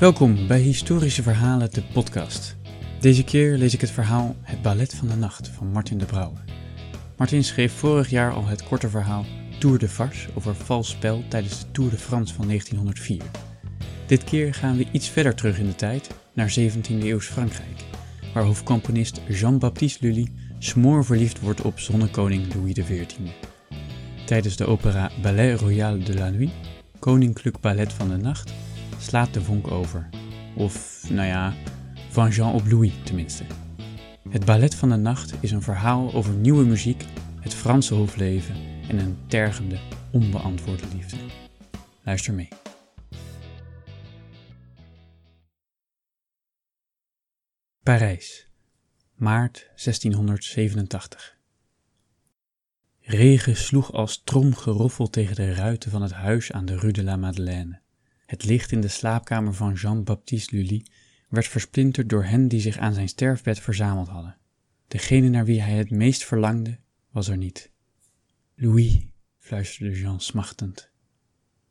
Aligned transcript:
Welkom 0.00 0.46
bij 0.46 0.60
Historische 0.60 1.22
Verhalen, 1.22 1.70
de 1.72 1.82
podcast. 1.82 2.56
Deze 3.00 3.24
keer 3.24 3.56
lees 3.56 3.74
ik 3.74 3.80
het 3.80 3.90
verhaal 3.90 4.36
Het 4.42 4.62
Ballet 4.62 4.94
van 4.94 5.08
de 5.08 5.16
Nacht 5.16 5.48
van 5.48 5.66
Martin 5.66 5.98
de 5.98 6.04
Brouwer. 6.04 6.44
Martin 7.16 7.44
schreef 7.44 7.72
vorig 7.72 8.10
jaar 8.10 8.32
al 8.32 8.46
het 8.46 8.62
korte 8.62 8.88
verhaal 8.88 9.24
Tour 9.58 9.78
de 9.78 9.88
Farce 9.88 10.28
over 10.34 10.54
vals 10.54 10.88
spel 10.88 11.24
tijdens 11.28 11.60
de 11.60 11.70
Tour 11.70 11.90
de 11.90 11.96
France 11.96 12.34
van 12.34 12.46
1904. 12.46 13.22
Dit 14.06 14.24
keer 14.24 14.54
gaan 14.54 14.76
we 14.76 14.86
iets 14.92 15.08
verder 15.08 15.34
terug 15.34 15.58
in 15.58 15.66
de 15.66 15.74
tijd, 15.74 16.10
naar 16.32 16.54
17e 16.58 17.02
eeuws 17.02 17.26
Frankrijk, 17.26 17.84
waar 18.34 18.44
hoofdcomponist 18.44 19.20
Jean-Baptiste 19.28 20.06
Lully 20.06 20.28
smoorverliefd 20.58 21.40
wordt 21.40 21.62
op 21.62 21.78
zonnekoning 21.78 22.54
Louis 22.54 22.72
XIV. 22.72 23.16
Tijdens 24.26 24.56
de 24.56 24.66
opera 24.66 25.10
Ballet 25.22 25.60
Royal 25.60 26.04
de 26.04 26.14
la 26.14 26.30
Nuit, 26.30 26.50
Koninklijk 26.98 27.60
Ballet 27.60 27.92
van 27.92 28.08
de 28.08 28.16
Nacht, 28.16 28.52
slaat 29.00 29.34
de 29.34 29.42
vonk 29.42 29.70
over. 29.70 30.08
Of, 30.54 31.04
nou 31.10 31.26
ja, 31.26 31.54
van 32.08 32.30
Jean 32.30 32.52
op 32.52 32.66
Louis 32.66 32.92
tenminste. 33.04 33.44
Het 34.28 34.44
Ballet 34.44 34.74
van 34.74 34.88
de 34.88 34.96
Nacht 34.96 35.34
is 35.40 35.50
een 35.50 35.62
verhaal 35.62 36.14
over 36.14 36.34
nieuwe 36.34 36.64
muziek, 36.64 37.04
het 37.40 37.54
Franse 37.54 37.94
hofleven 37.94 38.54
en 38.88 38.98
een 38.98 39.18
tergende, 39.26 39.78
onbeantwoorde 40.12 40.84
liefde. 40.94 41.16
Luister 42.02 42.34
mee. 42.34 42.48
Parijs, 47.82 48.48
maart 49.14 49.58
1687. 49.58 51.38
Regen 53.00 53.56
sloeg 53.56 53.92
als 53.92 54.22
tromgeroffel 54.24 55.10
tegen 55.10 55.34
de 55.34 55.54
ruiten 55.54 55.90
van 55.90 56.02
het 56.02 56.12
huis 56.12 56.52
aan 56.52 56.64
de 56.64 56.78
Rue 56.78 56.92
de 56.92 57.02
la 57.02 57.16
Madeleine. 57.16 57.80
Het 58.30 58.44
licht 58.44 58.72
in 58.72 58.80
de 58.80 58.88
slaapkamer 58.88 59.54
van 59.54 59.72
Jean-Baptiste 59.72 60.56
Lully 60.56 60.86
werd 61.28 61.46
versplinterd 61.48 62.08
door 62.08 62.24
hen 62.24 62.48
die 62.48 62.60
zich 62.60 62.78
aan 62.78 62.94
zijn 62.94 63.08
sterfbed 63.08 63.60
verzameld 63.60 64.08
hadden. 64.08 64.36
Degene 64.88 65.28
naar 65.28 65.44
wie 65.44 65.62
hij 65.62 65.74
het 65.74 65.90
meest 65.90 66.24
verlangde, 66.24 66.78
was 67.10 67.28
er 67.28 67.36
niet. 67.36 67.70
Louis, 68.54 69.06
fluisterde 69.38 69.98
Jean 69.98 70.20
smachtend. 70.20 70.90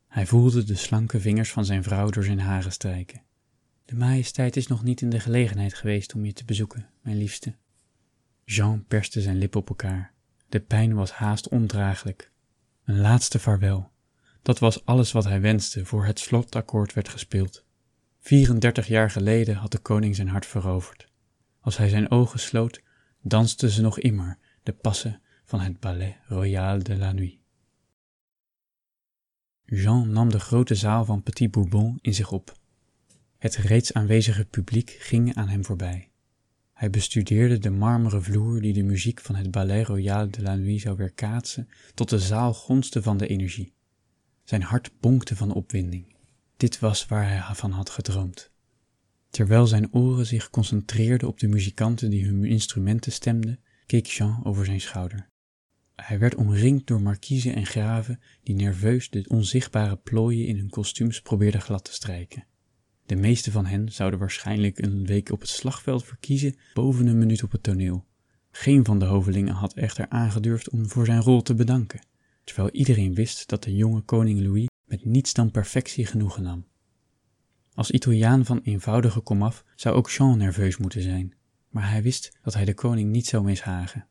Hij 0.06 0.26
voelde 0.26 0.64
de 0.64 0.74
slanke 0.74 1.20
vingers 1.20 1.50
van 1.50 1.64
zijn 1.64 1.82
vrouw 1.82 2.10
door 2.10 2.24
zijn 2.24 2.40
haren 2.40 2.72
strijken. 2.72 3.22
De 3.84 3.96
majesteit 3.96 4.56
is 4.56 4.66
nog 4.66 4.82
niet 4.82 5.00
in 5.00 5.10
de 5.10 5.20
gelegenheid 5.20 5.74
geweest 5.74 6.14
om 6.14 6.24
je 6.24 6.32
te 6.32 6.44
bezoeken, 6.44 6.88
mijn 7.02 7.16
liefste. 7.16 7.54
Jean 8.44 8.84
perste 8.84 9.20
zijn 9.20 9.38
lippen 9.38 9.60
op 9.60 9.68
elkaar. 9.68 10.12
De 10.48 10.60
pijn 10.60 10.94
was 10.94 11.10
haast 11.10 11.48
ondraaglijk. 11.48 12.32
Een 12.84 13.00
laatste 13.00 13.38
vaarwel. 13.38 13.89
Dat 14.42 14.58
was 14.58 14.84
alles 14.84 15.12
wat 15.12 15.24
hij 15.24 15.40
wenste 15.40 15.84
voor 15.84 16.04
het 16.04 16.18
slotakkoord 16.18 16.92
werd 16.92 17.08
gespeeld. 17.08 17.64
34 18.20 18.86
jaar 18.86 19.10
geleden 19.10 19.54
had 19.54 19.72
de 19.72 19.78
koning 19.78 20.16
zijn 20.16 20.28
hart 20.28 20.46
veroverd. 20.46 21.08
Als 21.60 21.76
hij 21.76 21.88
zijn 21.88 22.10
ogen 22.10 22.40
sloot, 22.40 22.82
dansten 23.22 23.70
ze 23.70 23.80
nog 23.80 23.98
immer 23.98 24.38
de 24.62 24.72
passen 24.72 25.20
van 25.44 25.60
het 25.60 25.80
Ballet 25.80 26.16
Royal 26.26 26.82
de 26.82 26.96
la 26.96 27.12
Nuit. 27.12 27.38
Jean 29.64 30.12
nam 30.12 30.30
de 30.30 30.40
grote 30.40 30.74
zaal 30.74 31.04
van 31.04 31.22
Petit 31.22 31.50
Bourbon 31.50 31.98
in 32.00 32.14
zich 32.14 32.32
op. 32.32 32.58
Het 33.38 33.56
reeds 33.56 33.92
aanwezige 33.92 34.44
publiek 34.44 34.96
ging 34.98 35.34
aan 35.34 35.48
hem 35.48 35.64
voorbij. 35.64 36.10
Hij 36.72 36.90
bestudeerde 36.90 37.58
de 37.58 37.70
marmeren 37.70 38.22
vloer 38.22 38.60
die 38.60 38.72
de 38.72 38.82
muziek 38.82 39.20
van 39.20 39.34
het 39.34 39.50
Ballet 39.50 39.86
Royal 39.86 40.30
de 40.30 40.42
la 40.42 40.54
Nuit 40.54 40.80
zou 40.80 40.96
weerkaatsen 40.96 41.68
tot 41.94 42.08
de 42.08 42.18
zaal 42.18 42.54
gonste 42.54 43.02
van 43.02 43.16
de 43.16 43.26
energie. 43.26 43.72
Zijn 44.50 44.62
hart 44.62 44.90
bonkte 45.00 45.36
van 45.36 45.52
opwinding. 45.52 46.16
Dit 46.56 46.78
was 46.78 47.06
waar 47.06 47.28
hij 47.28 47.54
van 47.54 47.70
had 47.70 47.90
gedroomd. 47.90 48.50
Terwijl 49.28 49.66
zijn 49.66 49.92
oren 49.92 50.26
zich 50.26 50.50
concentreerden 50.50 51.28
op 51.28 51.38
de 51.38 51.48
muzikanten 51.48 52.10
die 52.10 52.24
hun 52.24 52.44
instrumenten 52.44 53.12
stemden, 53.12 53.60
keek 53.86 54.06
Jean 54.06 54.44
over 54.44 54.64
zijn 54.64 54.80
schouder. 54.80 55.28
Hij 55.94 56.18
werd 56.18 56.34
omringd 56.34 56.86
door 56.86 57.00
markiezen 57.00 57.54
en 57.54 57.66
graven 57.66 58.20
die 58.42 58.54
nerveus 58.54 59.10
de 59.10 59.24
onzichtbare 59.28 59.96
plooien 59.96 60.46
in 60.46 60.56
hun 60.56 60.70
kostuums 60.70 61.20
probeerden 61.20 61.60
glad 61.60 61.84
te 61.84 61.92
strijken. 61.92 62.46
De 63.06 63.16
meeste 63.16 63.50
van 63.50 63.66
hen 63.66 63.92
zouden 63.92 64.18
waarschijnlijk 64.18 64.78
een 64.78 65.06
week 65.06 65.30
op 65.30 65.40
het 65.40 65.48
slagveld 65.48 66.04
verkiezen 66.04 66.56
boven 66.74 67.06
een 67.06 67.18
minuut 67.18 67.42
op 67.42 67.52
het 67.52 67.62
toneel. 67.62 68.06
Geen 68.50 68.84
van 68.84 68.98
de 68.98 69.04
hovelingen 69.04 69.54
had 69.54 69.74
echter 69.74 70.08
aangedurfd 70.08 70.70
om 70.70 70.88
voor 70.88 71.06
zijn 71.06 71.22
rol 71.22 71.42
te 71.42 71.54
bedanken, 71.54 72.00
terwijl 72.44 72.70
iedereen 72.70 73.14
wist 73.14 73.48
dat 73.48 73.62
de 73.62 73.76
jonge 73.76 74.00
koning 74.00 74.40
Louis 74.40 74.68
met 74.84 75.04
niets 75.04 75.32
dan 75.32 75.50
perfectie 75.50 76.06
genoegen 76.06 76.42
nam. 76.42 76.66
Als 77.74 77.90
Italiaan 77.90 78.44
van 78.44 78.60
eenvoudige 78.62 79.20
komaf 79.20 79.64
zou 79.74 79.96
ook 79.96 80.10
Jean 80.10 80.38
nerveus 80.38 80.76
moeten 80.76 81.02
zijn, 81.02 81.34
maar 81.68 81.90
hij 81.90 82.02
wist 82.02 82.38
dat 82.42 82.54
hij 82.54 82.64
de 82.64 82.74
koning 82.74 83.10
niet 83.10 83.26
zou 83.26 83.44
mishagen. 83.44 84.06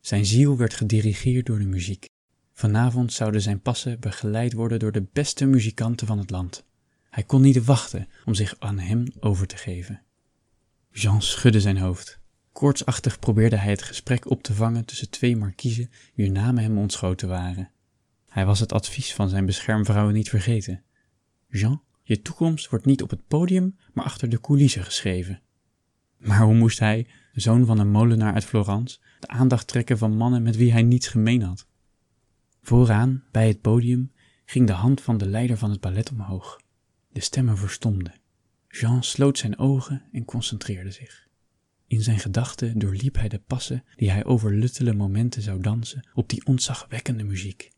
Zijn 0.00 0.26
ziel 0.26 0.56
werd 0.56 0.74
gedirigeerd 0.74 1.46
door 1.46 1.58
de 1.58 1.66
muziek. 1.66 2.08
Vanavond 2.52 3.12
zouden 3.12 3.42
zijn 3.42 3.60
passen 3.60 4.00
begeleid 4.00 4.52
worden 4.52 4.78
door 4.78 4.92
de 4.92 5.06
beste 5.12 5.46
muzikanten 5.46 6.06
van 6.06 6.18
het 6.18 6.30
land. 6.30 6.64
Hij 7.10 7.24
kon 7.24 7.40
niet 7.40 7.64
wachten 7.64 8.08
om 8.24 8.34
zich 8.34 8.54
aan 8.58 8.78
hem 8.78 9.04
over 9.20 9.46
te 9.46 9.56
geven. 9.56 10.02
Jean 10.90 11.22
schudde 11.22 11.60
zijn 11.60 11.78
hoofd. 11.78 12.19
Koortsachtig 12.52 13.18
probeerde 13.18 13.56
hij 13.56 13.70
het 13.70 13.82
gesprek 13.82 14.30
op 14.30 14.42
te 14.42 14.54
vangen 14.54 14.84
tussen 14.84 15.10
twee 15.10 15.36
markiezen 15.36 15.90
wier 16.14 16.30
namen 16.30 16.62
hem 16.62 16.78
ontschoten 16.78 17.28
waren. 17.28 17.70
Hij 18.28 18.46
was 18.46 18.60
het 18.60 18.72
advies 18.72 19.14
van 19.14 19.28
zijn 19.28 19.46
beschermvrouwen 19.46 20.14
niet 20.14 20.28
vergeten. 20.28 20.82
Jean, 21.48 21.82
je 22.02 22.22
toekomst 22.22 22.68
wordt 22.68 22.84
niet 22.84 23.02
op 23.02 23.10
het 23.10 23.26
podium, 23.26 23.76
maar 23.92 24.04
achter 24.04 24.28
de 24.28 24.40
coulissen 24.40 24.84
geschreven. 24.84 25.40
Maar 26.16 26.40
hoe 26.40 26.54
moest 26.54 26.78
hij, 26.78 27.06
zoon 27.32 27.66
van 27.66 27.78
een 27.78 27.90
molenaar 27.90 28.34
uit 28.34 28.44
Florence, 28.44 28.98
de 29.20 29.28
aandacht 29.28 29.66
trekken 29.66 29.98
van 29.98 30.16
mannen 30.16 30.42
met 30.42 30.56
wie 30.56 30.72
hij 30.72 30.82
niets 30.82 31.08
gemeen 31.08 31.42
had? 31.42 31.66
Vooraan, 32.62 33.24
bij 33.30 33.48
het 33.48 33.60
podium, 33.60 34.12
ging 34.44 34.66
de 34.66 34.72
hand 34.72 35.00
van 35.00 35.18
de 35.18 35.26
leider 35.26 35.56
van 35.56 35.70
het 35.70 35.80
ballet 35.80 36.10
omhoog. 36.10 36.60
De 37.12 37.20
stemmen 37.20 37.56
verstomden. 37.56 38.14
Jean 38.68 39.02
sloot 39.02 39.38
zijn 39.38 39.58
ogen 39.58 40.02
en 40.12 40.24
concentreerde 40.24 40.90
zich. 40.90 41.28
In 41.90 42.02
zijn 42.02 42.18
gedachten 42.18 42.78
doorliep 42.78 43.16
hij 43.16 43.28
de 43.28 43.38
passen 43.38 43.84
die 43.96 44.10
hij 44.10 44.24
over 44.24 44.54
luttele 44.54 44.92
momenten 44.92 45.42
zou 45.42 45.60
dansen 45.60 46.08
op 46.14 46.28
die 46.28 46.46
ontzagwekkende 46.46 47.24
muziek. 47.24 47.70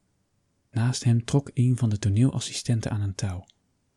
Naast 0.71 1.05
hem 1.05 1.25
trok 1.25 1.51
een 1.55 1.77
van 1.77 1.91
de 1.91 1.99
toneelassistenten 1.99 2.91
aan 2.91 3.01
een 3.01 3.15
touw. 3.15 3.45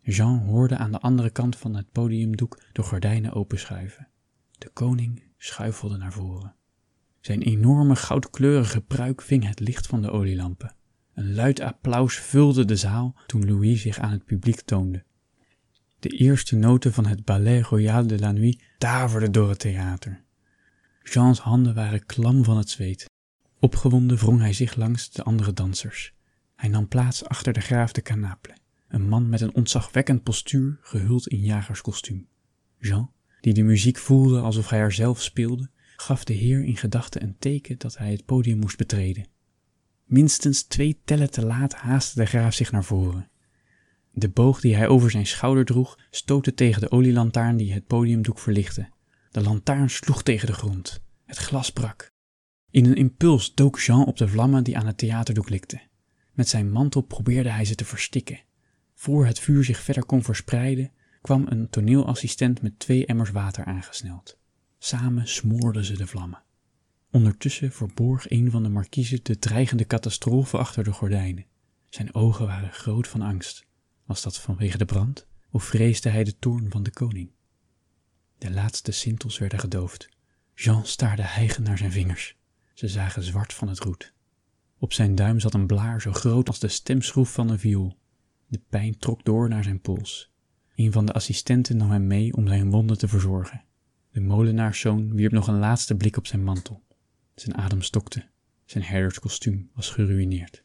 Jean 0.02 0.38
hoorde 0.38 0.78
aan 0.78 0.92
de 0.92 1.00
andere 1.00 1.30
kant 1.30 1.56
van 1.56 1.76
het 1.76 1.92
podiumdoek 1.92 2.62
de 2.72 2.82
gordijnen 2.82 3.34
openschuiven. 3.34 4.08
De 4.52 4.70
koning 4.70 5.24
schuifelde 5.38 5.98
naar 5.98 6.14
voren. 6.14 6.56
Zijn 7.22 7.42
enorme 7.42 7.96
goudkleurige 7.96 8.82
pruik 8.82 9.22
ving 9.22 9.48
het 9.48 9.60
licht 9.60 9.88
van 9.88 10.02
de 10.02 10.12
olielampen. 10.12 10.76
Een 11.14 11.34
luid 11.34 11.60
applaus 11.60 12.16
vulde 12.16 12.66
de 12.66 12.76
zaal 12.76 13.16
toen 13.26 13.46
Louis 13.46 13.82
zich 13.82 14.00
aan 14.00 14.12
het 14.12 14.26
publiek 14.26 14.62
toonde. 14.62 15.04
De 16.00 16.10
eerste 16.10 16.56
noten 16.56 16.94
van 16.94 17.06
het 17.06 17.26
Ballet 17.26 17.66
Royal 17.66 18.08
de 18.08 18.20
la 18.20 18.32
Nuit 18.32 18.64
daverden 18.78 19.32
door 19.32 19.50
het 19.50 19.60
theater. 19.60 20.24
Jeans 21.04 21.40
handen 21.40 21.76
waren 21.76 22.06
klam 22.06 22.44
van 22.44 22.58
het 22.58 22.70
zweet. 22.70 23.10
Opgewonden 23.60 24.18
wrong 24.18 24.40
hij 24.40 24.54
zich 24.54 24.76
langs 24.76 25.10
de 25.12 25.24
andere 25.24 25.54
dansers. 25.54 26.14
Hij 26.56 26.70
nam 26.70 26.88
plaats 26.88 27.26
achter 27.26 27.54
de 27.54 27.60
graaf 27.60 27.92
de 27.92 28.02
Canaple, 28.02 28.58
een 28.88 29.10
man 29.10 29.30
met 29.30 29.42
een 29.42 29.56
ontzagwekkend 29.56 30.24
postuur 30.24 30.78
gehuld 30.82 31.28
in 31.28 31.40
jagerskostuum. 31.40 32.28
Jean, 32.80 33.12
die 33.42 33.54
de 33.54 33.64
muziek 33.64 33.98
voelde 33.98 34.40
alsof 34.40 34.70
hij 34.70 34.80
er 34.80 34.92
zelf 34.92 35.22
speelde, 35.22 35.70
gaf 35.96 36.24
de 36.24 36.34
heer 36.34 36.64
in 36.64 36.78
gedachten 36.78 37.24
een 37.24 37.36
teken 37.40 37.78
dat 37.78 37.98
hij 37.98 38.12
het 38.12 38.26
podium 38.26 38.60
moest 38.60 38.78
betreden. 38.78 39.28
Minstens 40.06 40.64
twee 40.64 41.00
tellen 41.06 41.32
te 41.32 41.46
laat 41.46 41.74
haastte 41.74 42.20
de 42.20 42.26
graaf 42.26 42.54
zich 42.54 42.72
naar 42.72 42.84
voren. 42.84 43.30
De 44.18 44.30
boog 44.30 44.60
die 44.62 44.76
hij 44.76 44.88
over 44.88 45.12
zijn 45.12 45.26
schouder 45.26 45.66
droeg 45.66 45.98
stootte 46.12 46.54
tegen 46.54 46.82
de 46.82 46.92
olielantaarn 46.92 47.58
die 47.58 47.74
het 47.74 47.88
podiumdoek 47.88 48.40
verlichtte. 48.40 48.90
De 49.32 49.42
lantaarn 49.42 49.90
sloeg 49.90 50.24
tegen 50.24 50.48
de 50.48 50.54
grond. 50.54 51.02
Het 51.26 51.38
glas 51.38 51.70
brak. 51.72 52.12
In 52.72 52.86
een 52.86 52.96
impuls 52.96 53.54
dook 53.54 53.80
Jean 53.80 54.06
op 54.06 54.18
de 54.18 54.28
vlammen 54.28 54.64
die 54.64 54.78
aan 54.78 54.86
het 54.86 54.98
theaterdoek 54.98 55.50
likten. 55.50 55.82
Met 56.32 56.48
zijn 56.48 56.72
mantel 56.72 57.02
probeerde 57.02 57.50
hij 57.50 57.66
ze 57.66 57.76
te 57.76 57.86
verstikken. 57.86 58.42
Voor 58.94 59.26
het 59.26 59.40
vuur 59.40 59.64
zich 59.64 59.80
verder 59.80 60.06
kon 60.06 60.24
verspreiden, 60.24 60.92
kwam 61.22 61.46
een 61.48 61.70
toneelassistent 61.70 62.62
met 62.62 62.80
twee 62.80 63.06
emmers 63.06 63.32
water 63.32 63.66
aangesneld. 63.66 64.38
Samen 64.78 65.28
smoorden 65.28 65.86
ze 65.86 65.98
de 65.98 66.08
vlammen. 66.08 66.44
Ondertussen 67.12 67.72
verborg 67.72 68.30
een 68.30 68.52
van 68.52 68.64
de 68.64 68.70
markiezen 68.70 69.20
de 69.24 69.40
dreigende 69.40 69.88
catastrofe 69.88 70.58
achter 70.58 70.84
de 70.84 70.92
gordijnen. 70.92 71.46
Zijn 71.90 72.14
ogen 72.14 72.46
waren 72.46 72.72
groot 72.72 73.08
van 73.08 73.22
angst. 73.22 73.66
Was 74.06 74.22
dat 74.22 74.38
vanwege 74.38 74.78
de 74.78 74.86
brand, 74.86 75.28
of 75.52 75.64
vreesde 75.64 76.10
hij 76.10 76.24
de 76.24 76.40
toorn 76.40 76.72
van 76.72 76.84
de 76.84 76.92
koning? 76.92 77.32
De 78.38 78.52
laatste 78.52 78.92
sintels 78.92 79.38
werden 79.38 79.60
gedoofd. 79.60 80.10
Jean 80.56 80.86
staarde 80.86 81.22
hijgend 81.22 81.68
naar 81.68 81.78
zijn 81.78 81.92
vingers. 81.92 82.36
Ze 82.74 82.88
zagen 82.88 83.24
zwart 83.24 83.54
van 83.54 83.68
het 83.68 83.80
roet. 83.80 84.14
Op 84.78 84.94
zijn 84.94 85.16
duim 85.16 85.40
zat 85.40 85.54
een 85.54 85.68
blaar 85.68 86.02
zo 86.02 86.12
groot 86.12 86.48
als 86.48 86.60
de 86.60 86.68
stemschroef 86.68 87.32
van 87.32 87.50
een 87.50 87.60
viool. 87.60 87.98
De 88.48 88.62
pijn 88.70 88.98
trok 88.98 89.24
door 89.24 89.50
naar 89.50 89.64
zijn 89.64 89.82
pols. 89.82 90.32
Een 90.76 90.92
van 90.92 91.06
de 91.06 91.14
assistenten 91.14 91.78
nam 91.78 91.92
hem 91.92 92.08
mee 92.08 92.34
om 92.34 92.48
zijn 92.48 92.70
wonden 92.70 92.98
te 92.98 93.08
verzorgen. 93.08 93.64
De 94.12 94.22
molenaarszoon 94.22 95.14
wierp 95.14 95.32
nog 95.32 95.48
een 95.48 95.60
laatste 95.60 95.96
blik 95.96 96.18
op 96.18 96.28
zijn 96.28 96.44
mantel. 96.44 96.84
Zijn 97.36 97.58
adem 97.58 97.82
stokte. 97.82 98.26
Zijn 98.66 98.84
herderskostuum 98.84 99.70
was 99.74 99.90
geruïneerd. 99.90 100.64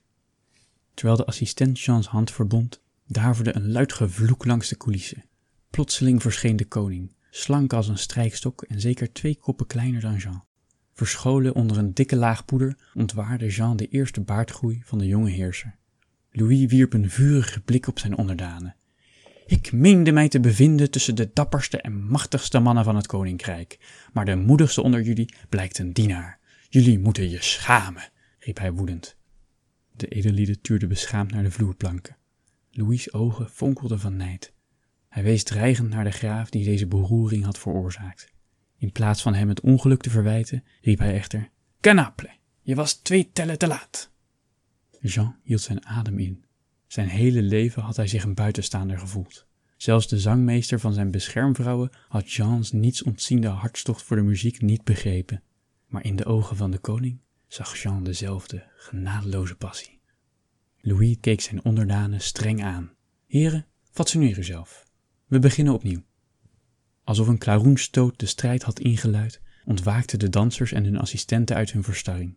Terwijl 0.94 1.16
de 1.16 1.26
assistent 1.26 1.80
Jeans 1.80 2.06
hand 2.06 2.30
verbond, 2.30 2.82
daverde 3.12 3.54
een 3.56 3.72
luid 3.72 3.92
gevloek 3.92 4.44
langs 4.44 4.68
de 4.68 4.76
coulissen. 4.76 5.24
Plotseling 5.70 6.22
verscheen 6.22 6.56
de 6.56 6.64
koning, 6.64 7.14
slank 7.30 7.72
als 7.72 7.88
een 7.88 7.98
strijkstok 7.98 8.62
en 8.62 8.80
zeker 8.80 9.12
twee 9.12 9.36
koppen 9.36 9.66
kleiner 9.66 10.00
dan 10.00 10.16
Jean. 10.16 10.44
Verscholen 10.92 11.54
onder 11.54 11.78
een 11.78 11.94
dikke 11.94 12.16
laag 12.16 12.44
poeder 12.44 12.76
ontwaarde 12.94 13.46
Jean 13.46 13.76
de 13.76 13.88
eerste 13.88 14.20
baardgroei 14.20 14.82
van 14.84 14.98
de 14.98 15.06
jonge 15.06 15.30
heerser. 15.30 15.76
Louis 16.30 16.66
wierp 16.66 16.92
een 16.92 17.10
vurige 17.10 17.60
blik 17.60 17.86
op 17.86 17.98
zijn 17.98 18.16
onderdanen. 18.16 18.76
Ik 19.46 19.72
meende 19.72 20.12
mij 20.12 20.28
te 20.28 20.40
bevinden 20.40 20.90
tussen 20.90 21.14
de 21.14 21.30
dapperste 21.32 21.80
en 21.80 22.04
machtigste 22.04 22.58
mannen 22.58 22.84
van 22.84 22.96
het 22.96 23.06
koninkrijk, 23.06 23.78
maar 24.12 24.24
de 24.24 24.36
moedigste 24.36 24.82
onder 24.82 25.02
jullie 25.02 25.34
blijkt 25.48 25.78
een 25.78 25.92
dienaar. 25.92 26.38
Jullie 26.68 26.98
moeten 26.98 27.30
je 27.30 27.42
schamen, 27.42 28.10
riep 28.38 28.58
hij 28.58 28.72
woedend. 28.72 29.16
De 29.96 30.08
edellieden 30.08 30.60
tuurden 30.60 30.88
beschaamd 30.88 31.30
naar 31.30 31.42
de 31.42 31.50
vloerplanken. 31.50 32.18
Louis' 32.70 33.12
ogen 33.12 33.48
fonkelden 33.48 34.00
van 34.00 34.16
nijd. 34.16 34.52
Hij 35.08 35.22
wees 35.22 35.44
dreigend 35.44 35.88
naar 35.88 36.04
de 36.04 36.10
graaf 36.10 36.50
die 36.50 36.64
deze 36.64 36.86
beroering 36.86 37.44
had 37.44 37.58
veroorzaakt. 37.58 38.32
In 38.76 38.92
plaats 38.92 39.22
van 39.22 39.34
hem 39.34 39.48
het 39.48 39.60
ongeluk 39.60 40.02
te 40.02 40.10
verwijten, 40.10 40.64
riep 40.80 40.98
hij 40.98 41.14
echter: 41.14 41.50
Canaple, 41.80 42.30
je 42.60 42.74
was 42.74 42.94
twee 42.94 43.30
tellen 43.32 43.58
te 43.58 43.66
laat. 43.66 44.10
Jean 45.00 45.36
hield 45.42 45.60
zijn 45.60 45.86
adem 45.86 46.18
in. 46.18 46.44
Zijn 46.86 47.08
hele 47.08 47.42
leven 47.42 47.82
had 47.82 47.96
hij 47.96 48.06
zich 48.06 48.24
een 48.24 48.34
buitenstaander 48.34 48.98
gevoeld. 48.98 49.46
Zelfs 49.76 50.08
de 50.08 50.18
zangmeester 50.18 50.80
van 50.80 50.92
zijn 50.92 51.10
beschermvrouwen 51.10 51.90
had 52.08 52.32
Jeans 52.32 52.72
niets 52.72 53.02
ontziende 53.02 53.48
hartstocht 53.48 54.02
voor 54.02 54.16
de 54.16 54.22
muziek 54.22 54.60
niet 54.60 54.84
begrepen. 54.84 55.42
Maar 55.86 56.04
in 56.04 56.16
de 56.16 56.24
ogen 56.24 56.56
van 56.56 56.70
de 56.70 56.78
koning 56.78 57.20
zag 57.46 57.82
Jean 57.82 58.04
dezelfde 58.04 58.66
genadeloze 58.76 59.56
passie. 59.56 59.99
Louis 60.82 61.16
keek 61.20 61.40
zijn 61.40 61.64
onderdanen 61.64 62.20
streng 62.20 62.62
aan. 62.62 62.92
Heren, 63.26 63.66
fatsoeneer 63.90 64.38
uzelf. 64.38 64.86
We 65.26 65.38
beginnen 65.38 65.74
opnieuw. 65.74 66.02
Alsof 67.04 67.28
een 67.28 67.38
klaroenstoot 67.38 68.18
de 68.18 68.26
strijd 68.26 68.62
had 68.62 68.80
ingeluid, 68.80 69.40
ontwaakten 69.64 70.18
de 70.18 70.28
dansers 70.28 70.72
en 70.72 70.84
hun 70.84 70.98
assistenten 70.98 71.56
uit 71.56 71.72
hun 71.72 71.82
verstarring. 71.82 72.36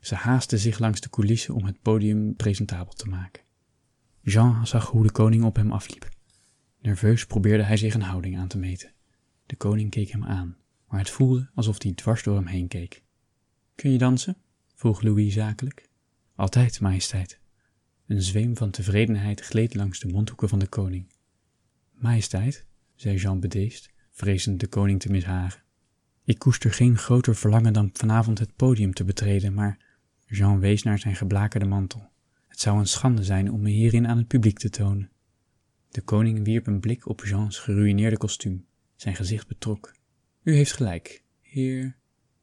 Ze 0.00 0.14
haasten 0.14 0.58
zich 0.58 0.78
langs 0.78 1.00
de 1.00 1.10
coulissen 1.10 1.54
om 1.54 1.64
het 1.64 1.82
podium 1.82 2.36
presentabel 2.36 2.92
te 2.92 3.08
maken. 3.08 3.42
Jean 4.20 4.66
zag 4.66 4.86
hoe 4.86 5.02
de 5.02 5.12
koning 5.12 5.44
op 5.44 5.56
hem 5.56 5.72
afliep. 5.72 6.08
Nerveus 6.80 7.26
probeerde 7.26 7.62
hij 7.62 7.76
zich 7.76 7.94
een 7.94 8.02
houding 8.02 8.38
aan 8.38 8.48
te 8.48 8.58
meten. 8.58 8.92
De 9.46 9.56
koning 9.56 9.90
keek 9.90 10.10
hem 10.10 10.24
aan, 10.24 10.56
maar 10.88 10.98
het 10.98 11.10
voelde 11.10 11.50
alsof 11.54 11.82
hij 11.82 11.92
dwars 11.92 12.22
door 12.22 12.36
hem 12.36 12.46
heen 12.46 12.68
keek. 12.68 13.02
Kun 13.74 13.90
je 13.90 13.98
dansen? 13.98 14.36
vroeg 14.74 15.02
Louis 15.02 15.34
zakelijk. 15.34 15.88
Altijd, 16.34 16.80
majesteit. 16.80 17.40
Een 18.12 18.22
zweem 18.22 18.56
van 18.56 18.70
tevredenheid 18.70 19.40
gleed 19.40 19.74
langs 19.74 20.00
de 20.00 20.08
mondhoeken 20.08 20.48
van 20.48 20.58
de 20.58 20.66
koning. 20.66 21.06
Majesteit, 21.92 22.66
zei 22.94 23.16
Jean 23.16 23.40
bedeesd, 23.40 23.90
vrezend 24.10 24.60
de 24.60 24.66
koning 24.66 25.00
te 25.00 25.10
mishagen. 25.10 25.62
Ik 26.24 26.38
koester 26.38 26.72
geen 26.72 26.98
groter 26.98 27.36
verlangen 27.36 27.72
dan 27.72 27.90
vanavond 27.92 28.38
het 28.38 28.56
podium 28.56 28.94
te 28.94 29.04
betreden, 29.04 29.54
maar 29.54 29.78
Jean 30.26 30.60
wees 30.60 30.82
naar 30.82 30.98
zijn 30.98 31.16
geblakerde 31.16 31.66
mantel. 31.66 32.10
Het 32.48 32.60
zou 32.60 32.78
een 32.78 32.86
schande 32.86 33.24
zijn 33.24 33.52
om 33.52 33.60
me 33.60 33.70
hierin 33.70 34.08
aan 34.08 34.16
het 34.16 34.28
publiek 34.28 34.58
te 34.58 34.70
tonen. 34.70 35.10
De 35.88 36.00
koning 36.00 36.44
wierp 36.44 36.66
een 36.66 36.80
blik 36.80 37.08
op 37.08 37.24
Jeans 37.24 37.58
geruïneerde 37.58 38.16
kostuum. 38.16 38.66
Zijn 38.96 39.14
gezicht 39.14 39.48
betrok. 39.48 39.94
U 40.42 40.54
heeft 40.54 40.72
gelijk, 40.72 41.22
heer 41.40 41.96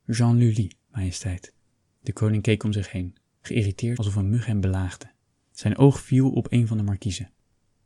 Jean 0.05 0.37
Lully, 0.37 0.71
majesteit. 0.91 1.53
De 2.01 2.13
koning 2.13 2.43
keek 2.43 2.63
om 2.63 2.71
zich 2.71 2.91
heen, 2.91 3.15
geïrriteerd 3.41 3.97
alsof 3.97 4.15
een 4.15 4.29
mug 4.29 4.45
hem 4.45 4.61
belaagde. 4.61 5.17
Zijn 5.59 5.77
oog 5.77 6.01
viel 6.01 6.31
op 6.31 6.47
een 6.49 6.67
van 6.67 6.77
de 6.77 6.83
markiezen. 6.83 7.31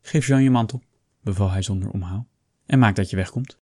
Geef 0.02 0.28
Jean 0.28 0.44
je 0.44 0.50
mantel, 0.50 0.84
beval 1.22 1.52
hij 1.52 1.62
zonder 1.62 1.90
omhaal, 1.90 2.28
en 2.66 2.80
maak 2.80 2.96
dat 2.96 3.10
je 3.10 3.16
wegkomt. 3.16 3.60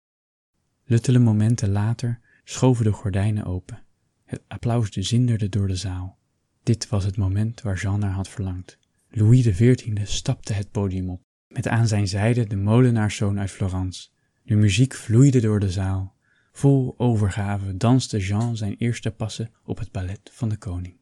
Luttele 0.83 1.19
momenten 1.19 1.69
later 1.69 2.19
schoven 2.43 2.83
de 2.83 2.91
gordijnen 2.91 3.45
open. 3.45 3.83
Het 4.25 4.41
applaus 4.47 4.89
zinderde 4.89 5.49
door 5.49 5.67
de 5.67 5.75
zaal. 5.75 6.17
Dit 6.63 6.89
was 6.89 7.03
het 7.03 7.17
moment 7.17 7.61
waar 7.61 7.77
Jean 7.77 7.99
naar 7.99 8.11
had 8.11 8.27
verlangd. 8.27 8.77
Louis 9.09 9.49
XIV 9.49 10.07
stapte 10.07 10.53
het 10.53 10.71
podium 10.71 11.09
op, 11.09 11.21
met 11.47 11.67
aan 11.67 11.87
zijn 11.87 12.07
zijde 12.07 12.47
de 12.47 12.57
molenaarszoon 12.57 13.39
uit 13.39 13.51
Florence. 13.51 14.09
De 14.43 14.55
muziek 14.55 14.93
vloeide 14.93 15.41
door 15.41 15.59
de 15.59 15.71
zaal. 15.71 16.15
Vol 16.51 16.93
overgave 16.97 17.77
danste 17.77 18.17
Jean 18.17 18.57
zijn 18.57 18.75
eerste 18.77 19.11
passen 19.11 19.51
op 19.63 19.77
het 19.77 19.91
ballet 19.91 20.29
van 20.33 20.49
de 20.49 20.57
koning. 20.57 20.98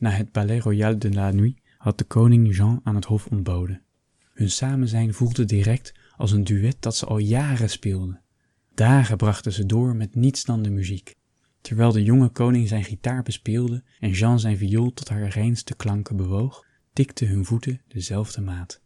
Na 0.00 0.10
het 0.10 0.32
Ballet 0.32 0.62
Royal 0.62 0.98
de 0.98 1.12
la 1.12 1.30
Nuit 1.30 1.60
had 1.78 1.98
de 1.98 2.04
koning 2.04 2.56
Jean 2.56 2.80
aan 2.82 2.94
het 2.94 3.04
hof 3.04 3.26
ontboden. 3.26 3.82
Hun 4.32 4.50
samenzijn 4.50 5.14
voelde 5.14 5.44
direct 5.44 5.94
als 6.16 6.32
een 6.32 6.44
duet 6.44 6.76
dat 6.82 6.96
ze 6.96 7.06
al 7.06 7.18
jaren 7.18 7.70
speelden. 7.70 8.20
Dagen 8.74 9.16
brachten 9.16 9.52
ze 9.52 9.66
door 9.66 9.96
met 9.96 10.14
niets 10.14 10.44
dan 10.44 10.62
de 10.62 10.70
muziek. 10.70 11.16
Terwijl 11.60 11.92
de 11.92 12.02
jonge 12.02 12.28
koning 12.28 12.68
zijn 12.68 12.84
gitaar 12.84 13.22
bespeelde 13.22 13.82
en 13.98 14.10
Jean 14.10 14.40
zijn 14.40 14.56
viool 14.56 14.92
tot 14.92 15.08
haar 15.08 15.28
reinste 15.28 15.74
klanken 15.74 16.16
bewoog, 16.16 16.66
tikten 16.92 17.28
hun 17.28 17.44
voeten 17.44 17.80
dezelfde 17.88 18.40
maat. 18.40 18.80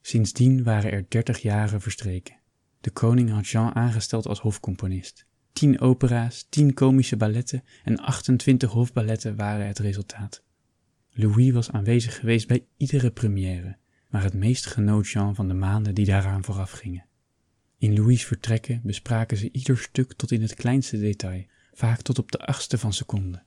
Sindsdien 0.00 0.62
waren 0.62 0.92
er 0.92 1.04
dertig 1.08 1.38
jaren 1.38 1.80
verstreken. 1.80 2.36
De 2.80 2.90
koning 2.90 3.30
had 3.30 3.46
Jean 3.46 3.74
aangesteld 3.74 4.26
als 4.26 4.40
hofcomponist. 4.40 5.26
Tien 5.58 5.80
opera's, 5.80 6.46
tien 6.48 6.74
komische 6.74 7.16
balletten 7.16 7.64
en 7.84 7.98
28 7.98 8.70
hofballetten 8.70 9.36
waren 9.36 9.66
het 9.66 9.78
resultaat. 9.78 10.42
Louis 11.10 11.50
was 11.50 11.70
aanwezig 11.70 12.18
geweest 12.18 12.46
bij 12.48 12.66
iedere 12.76 13.10
première, 13.10 13.76
maar 14.08 14.22
het 14.22 14.34
meest 14.34 14.66
genoot 14.66 15.08
Jean 15.08 15.34
van 15.34 15.48
de 15.48 15.54
maanden 15.54 15.94
die 15.94 16.06
daaraan 16.06 16.44
vooraf 16.44 16.70
gingen. 16.70 17.06
In 17.78 17.94
Louis' 17.94 18.24
vertrekken 18.24 18.80
bespraken 18.84 19.36
ze 19.36 19.52
ieder 19.52 19.78
stuk 19.78 20.12
tot 20.12 20.32
in 20.32 20.42
het 20.42 20.54
kleinste 20.54 20.98
detail, 20.98 21.44
vaak 21.72 22.02
tot 22.02 22.18
op 22.18 22.32
de 22.32 22.38
achtste 22.38 22.78
van 22.78 22.92
seconde. 22.92 23.42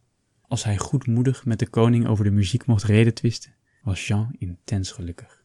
Als 0.48 0.64
hij 0.64 0.78
goedmoedig 0.78 1.46
met 1.46 1.60
de 1.60 1.70
koning 1.70 2.08
over 2.08 2.24
de 2.24 2.32
muziek 2.32 2.66
mocht 2.66 2.84
redetwisten, 2.84 3.56
was 3.84 4.08
Jean 4.08 4.36
intens 4.38 4.92
gelukkig. 4.92 5.44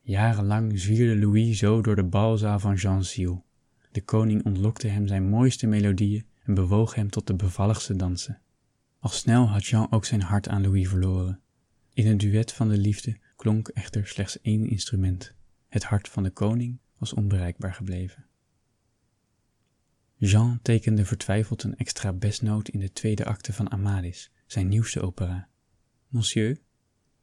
Jarenlang 0.00 0.78
zwierde 0.78 1.20
Louis 1.20 1.58
zo 1.58 1.82
door 1.82 1.96
de 1.96 2.04
balzaal 2.04 2.58
van 2.58 2.74
Jean's 2.74 3.10
ziel. 3.10 3.44
De 3.94 4.02
koning 4.02 4.44
ontlokte 4.44 4.88
hem 4.88 5.06
zijn 5.06 5.28
mooiste 5.28 5.66
melodieën 5.66 6.26
en 6.42 6.54
bewoog 6.54 6.94
hem 6.94 7.10
tot 7.10 7.26
de 7.26 7.34
bevalligste 7.34 7.96
dansen. 7.96 8.40
Al 8.98 9.10
snel 9.10 9.48
had 9.48 9.66
Jean 9.66 9.92
ook 9.92 10.04
zijn 10.04 10.22
hart 10.22 10.48
aan 10.48 10.62
Louis 10.62 10.88
verloren. 10.88 11.40
In 11.92 12.06
het 12.06 12.20
duet 12.20 12.52
van 12.52 12.68
de 12.68 12.78
liefde 12.78 13.18
klonk 13.36 13.68
echter 13.68 14.06
slechts 14.06 14.40
één 14.40 14.68
instrument. 14.68 15.34
Het 15.68 15.84
hart 15.84 16.08
van 16.08 16.22
de 16.22 16.30
koning 16.30 16.78
was 16.98 17.12
onbereikbaar 17.12 17.74
gebleven. 17.74 18.26
Jean 20.16 20.58
tekende 20.62 21.04
vertwijfeld 21.04 21.62
een 21.62 21.76
extra 21.76 22.12
bestnoot 22.12 22.68
in 22.68 22.80
de 22.80 22.92
tweede 22.92 23.24
acte 23.24 23.52
van 23.52 23.70
Amadis, 23.70 24.30
zijn 24.46 24.68
nieuwste 24.68 25.00
opera. 25.00 25.48
Monsieur? 26.08 26.60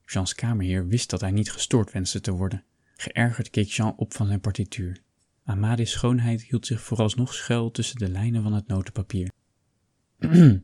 Jeans 0.05 0.35
kamerheer 0.35 0.87
wist 0.87 1.09
dat 1.09 1.21
hij 1.21 1.31
niet 1.31 1.51
gestoord 1.51 1.91
wenste 1.91 2.21
te 2.21 2.31
worden. 2.31 2.63
Geërgerd 2.95 3.49
keek 3.49 3.67
Jean 3.67 3.95
op 3.97 4.13
van 4.13 4.27
zijn 4.27 4.39
partituur. 4.39 5.01
Amadis' 5.51 5.91
schoonheid 5.91 6.41
hield 6.41 6.65
zich 6.65 6.81
vooralsnog 6.81 7.33
schuil 7.33 7.71
tussen 7.71 7.97
de 7.97 8.09
lijnen 8.09 8.43
van 8.43 8.53
het 8.53 8.67
notenpapier. 8.67 9.31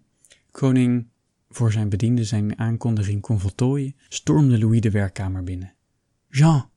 Koning, 0.52 1.08
voor 1.50 1.72
zijn 1.72 1.90
bediende 1.90 2.24
zijn 2.24 2.60
aankondiging 2.60 3.22
kon 3.22 3.40
voltooien, 3.40 3.96
stormde 4.10 4.60
Louis 4.60 4.82
de 4.82 4.92
werkkamer 4.92 5.44
binnen. 5.44 5.74
Jean! 6.30 6.70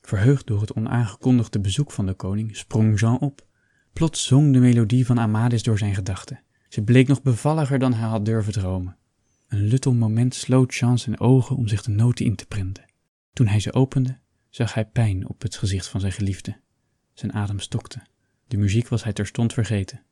Verheugd 0.00 0.46
door 0.46 0.60
het 0.60 0.72
onaangekondigde 0.72 1.60
bezoek 1.60 1.92
van 1.92 2.06
de 2.06 2.14
koning, 2.14 2.56
sprong 2.56 3.00
Jean 3.00 3.18
op. 3.18 3.46
Plots 3.92 4.26
zong 4.26 4.52
de 4.52 4.58
melodie 4.58 5.06
van 5.06 5.18
Amadis 5.18 5.62
door 5.62 5.78
zijn 5.78 5.94
gedachten. 5.94 6.42
Ze 6.68 6.82
bleek 6.82 7.08
nog 7.08 7.22
bevalliger 7.22 7.78
dan 7.78 7.92
hij 7.92 8.08
had 8.08 8.24
durven 8.24 8.52
dromen. 8.52 8.96
Een 9.48 9.62
luttel 9.64 9.94
moment 9.94 10.34
sloot 10.34 10.74
Jean 10.74 10.98
zijn 10.98 11.20
ogen 11.20 11.56
om 11.56 11.68
zich 11.68 11.82
de 11.82 11.90
noten 11.90 12.24
in 12.24 12.36
te 12.36 12.46
prenten. 12.46 12.84
Toen 13.32 13.46
hij 13.46 13.60
ze 13.60 13.72
opende, 13.72 14.18
zag 14.48 14.74
hij 14.74 14.86
pijn 14.86 15.28
op 15.28 15.42
het 15.42 15.56
gezicht 15.56 15.86
van 15.86 16.00
zijn 16.00 16.12
geliefde. 16.12 16.60
Zijn 17.18 17.32
adem 17.32 17.60
stokte. 17.60 18.02
De 18.46 18.56
muziek 18.56 18.88
was 18.88 19.04
hij 19.04 19.12
terstond 19.12 19.52
vergeten. 19.52 20.02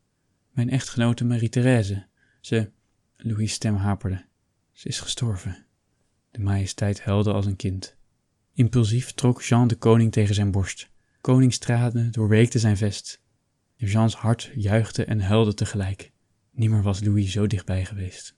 Mijn 0.51 0.71
echtgenote 0.71 1.25
Marie-Thérèse, 1.25 2.07
ze... 2.41 2.71
Louis' 3.17 3.53
stem 3.53 3.75
haperde. 3.75 4.25
Ze 4.73 4.89
is 4.89 5.01
gestorven. 5.01 5.67
De 6.31 6.41
majesteit 6.41 7.03
huilde 7.03 7.33
als 7.33 7.47
een 7.47 7.57
kind. 7.57 7.97
Impulsief 8.53 9.13
trok 9.13 9.43
Jean 9.43 9.69
de 9.69 9.75
koning 9.75 10.13
tegen 10.13 10.35
zijn 10.35 10.51
borst. 10.51 10.91
Koningstraden 11.21 12.13
doorweekten 12.13 12.61
zijn 12.61 12.77
vest. 12.77 13.23
Jeans 13.75 14.15
hart 14.15 14.51
juichte 14.55 15.05
en 15.05 15.21
huilde 15.21 15.55
tegelijk. 15.55 16.13
Nimmer 16.51 16.83
was 16.83 17.01
Louis 17.01 17.33
zo 17.33 17.47
dichtbij 17.47 17.85
geweest. 17.85 18.37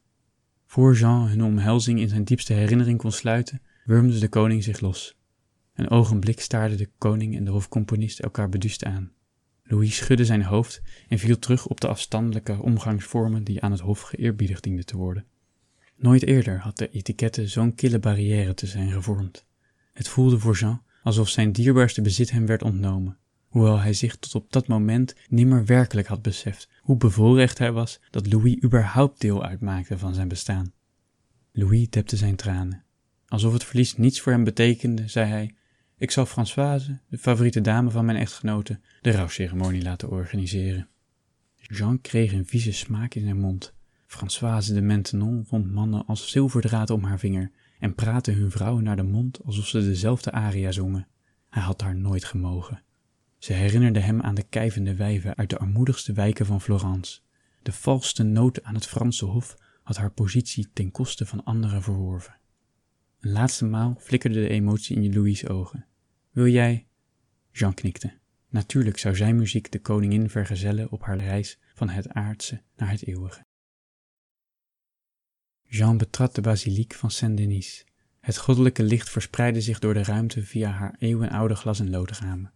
Voor 0.66 0.94
Jean 0.94 1.28
hun 1.28 1.42
omhelzing 1.42 2.00
in 2.00 2.08
zijn 2.08 2.24
diepste 2.24 2.52
herinnering 2.52 2.98
kon 2.98 3.12
sluiten, 3.12 3.62
wurmde 3.84 4.18
de 4.18 4.28
koning 4.28 4.64
zich 4.64 4.80
los. 4.80 5.17
Een 5.78 5.90
ogenblik 5.90 6.40
staarden 6.40 6.78
de 6.78 6.90
koning 6.98 7.36
en 7.36 7.44
de 7.44 7.50
hofcomponist 7.50 8.18
elkaar 8.18 8.48
beduust 8.48 8.84
aan. 8.84 9.12
Louis 9.62 9.96
schudde 9.96 10.24
zijn 10.24 10.42
hoofd 10.42 10.82
en 11.08 11.18
viel 11.18 11.38
terug 11.38 11.66
op 11.66 11.80
de 11.80 11.88
afstandelijke 11.88 12.62
omgangsvormen 12.62 13.44
die 13.44 13.60
aan 13.60 13.70
het 13.70 13.80
hof 13.80 14.00
geëerbiedigd 14.00 14.62
dienden 14.62 14.86
te 14.86 14.96
worden. 14.96 15.24
Nooit 15.96 16.22
eerder 16.22 16.58
had 16.58 16.78
de 16.78 16.90
etikette 16.90 17.48
zo'n 17.48 17.74
kille 17.74 17.98
barrière 17.98 18.54
te 18.54 18.66
zijn 18.66 18.90
gevormd. 18.90 19.46
Het 19.92 20.08
voelde 20.08 20.38
voor 20.38 20.56
Jean 20.56 20.82
alsof 21.02 21.28
zijn 21.28 21.52
dierbaarste 21.52 22.02
bezit 22.02 22.30
hem 22.30 22.46
werd 22.46 22.62
ontnomen, 22.62 23.18
hoewel 23.46 23.80
hij 23.80 23.92
zich 23.92 24.16
tot 24.16 24.34
op 24.34 24.52
dat 24.52 24.66
moment 24.66 25.14
nimmer 25.28 25.64
werkelijk 25.64 26.06
had 26.06 26.22
beseft 26.22 26.68
hoe 26.80 26.96
bevoorrecht 26.96 27.58
hij 27.58 27.72
was 27.72 28.00
dat 28.10 28.32
Louis 28.32 28.62
überhaupt 28.62 29.20
deel 29.20 29.44
uitmaakte 29.44 29.98
van 29.98 30.14
zijn 30.14 30.28
bestaan. 30.28 30.72
Louis 31.52 31.90
depte 31.90 32.16
zijn 32.16 32.36
tranen. 32.36 32.84
Alsof 33.26 33.52
het 33.52 33.64
verlies 33.64 33.96
niets 33.96 34.20
voor 34.20 34.32
hem 34.32 34.44
betekende, 34.44 35.08
zei 35.08 35.30
hij: 35.30 35.56
Ik 36.00 36.10
zal 36.10 36.26
Françoise, 36.26 36.98
de 37.08 37.18
favoriete 37.18 37.60
dame 37.60 37.90
van 37.90 38.04
mijn 38.04 38.18
echtgenote, 38.18 38.80
de 39.00 39.10
rouwceremonie 39.10 39.82
laten 39.82 40.10
organiseren. 40.10 40.88
Jean 41.56 42.00
kreeg 42.00 42.32
een 42.32 42.46
vieze 42.46 42.72
smaak 42.72 43.14
in 43.14 43.22
zijn 43.22 43.40
mond. 43.40 43.74
Françoise 44.06 44.74
de 44.74 44.82
Maintenon 44.82 45.44
vond 45.46 45.72
mannen 45.72 46.06
als 46.06 46.30
zilverdraad 46.30 46.90
om 46.90 47.04
haar 47.04 47.18
vinger 47.18 47.50
en 47.78 47.94
praatte 47.94 48.30
hun 48.30 48.50
vrouwen 48.50 48.84
naar 48.84 48.96
de 48.96 49.02
mond 49.02 49.44
alsof 49.44 49.66
ze 49.66 49.80
dezelfde 49.80 50.32
aria 50.32 50.72
zongen. 50.72 51.06
Hij 51.48 51.62
had 51.62 51.80
haar 51.80 51.96
nooit 51.96 52.24
gemogen. 52.24 52.82
Ze 53.38 53.52
herinnerde 53.52 54.00
hem 54.00 54.20
aan 54.20 54.34
de 54.34 54.46
kijvende 54.48 54.94
wijven 54.94 55.36
uit 55.36 55.50
de 55.50 55.58
armoedigste 55.58 56.12
wijken 56.12 56.46
van 56.46 56.60
Florence. 56.60 57.20
De 57.62 57.72
valste 57.72 58.22
noot 58.22 58.62
aan 58.62 58.74
het 58.74 58.86
Franse 58.86 59.24
hof 59.24 59.56
had 59.82 59.96
haar 59.96 60.12
positie 60.12 60.70
ten 60.72 60.90
koste 60.90 61.26
van 61.26 61.44
anderen 61.44 61.82
verworven. 61.82 62.36
Een 63.20 63.30
laatste 63.30 63.64
maal 63.64 63.96
flikkerde 63.98 64.40
de 64.40 64.48
emotie 64.48 64.96
in 64.96 65.14
Louis' 65.14 65.48
ogen. 65.48 65.86
Wil 66.38 66.48
jij? 66.48 66.86
Jean 67.52 67.74
knikte. 67.74 68.12
Natuurlijk 68.48 68.98
zou 68.98 69.16
zijn 69.16 69.36
muziek 69.36 69.72
de 69.72 69.80
koningin 69.80 70.30
vergezellen 70.30 70.90
op 70.90 71.02
haar 71.02 71.16
reis 71.16 71.58
van 71.74 71.88
het 71.88 72.08
aardse 72.08 72.62
naar 72.76 72.90
het 72.90 73.06
eeuwige. 73.06 73.46
Jean 75.62 75.96
betrad 75.96 76.34
de 76.34 76.40
basiliek 76.40 76.94
van 76.94 77.10
Saint-Denis. 77.10 77.86
Het 78.20 78.36
goddelijke 78.36 78.82
licht 78.82 79.10
verspreidde 79.10 79.60
zich 79.60 79.78
door 79.78 79.94
de 79.94 80.02
ruimte 80.02 80.42
via 80.42 80.70
haar 80.70 80.94
eeuwenoude 80.98 81.54
glas- 81.54 81.80
en 81.80 81.90
loodramen. 81.90 82.52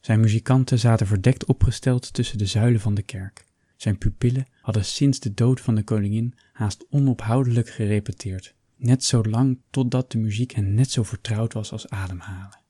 Zijn 0.00 0.20
muzikanten 0.20 0.78
zaten 0.78 1.06
verdekt 1.06 1.44
opgesteld 1.44 2.12
tussen 2.12 2.38
de 2.38 2.46
zuilen 2.46 2.80
van 2.80 2.94
de 2.94 3.02
kerk. 3.02 3.46
Zijn 3.76 3.98
pupillen 3.98 4.46
hadden 4.60 4.84
sinds 4.84 5.20
de 5.20 5.34
dood 5.34 5.60
van 5.60 5.74
de 5.74 5.82
koningin 5.82 6.34
haast 6.52 6.86
onophoudelijk 6.90 7.68
gerepeteerd, 7.68 8.54
net 8.76 9.04
zo 9.04 9.22
lang 9.22 9.60
totdat 9.70 10.10
de 10.12 10.18
muziek 10.18 10.52
hen 10.52 10.74
net 10.74 10.90
zo 10.90 11.02
vertrouwd 11.02 11.52
was 11.52 11.72
als 11.72 11.88
ademhalen. 11.88 12.61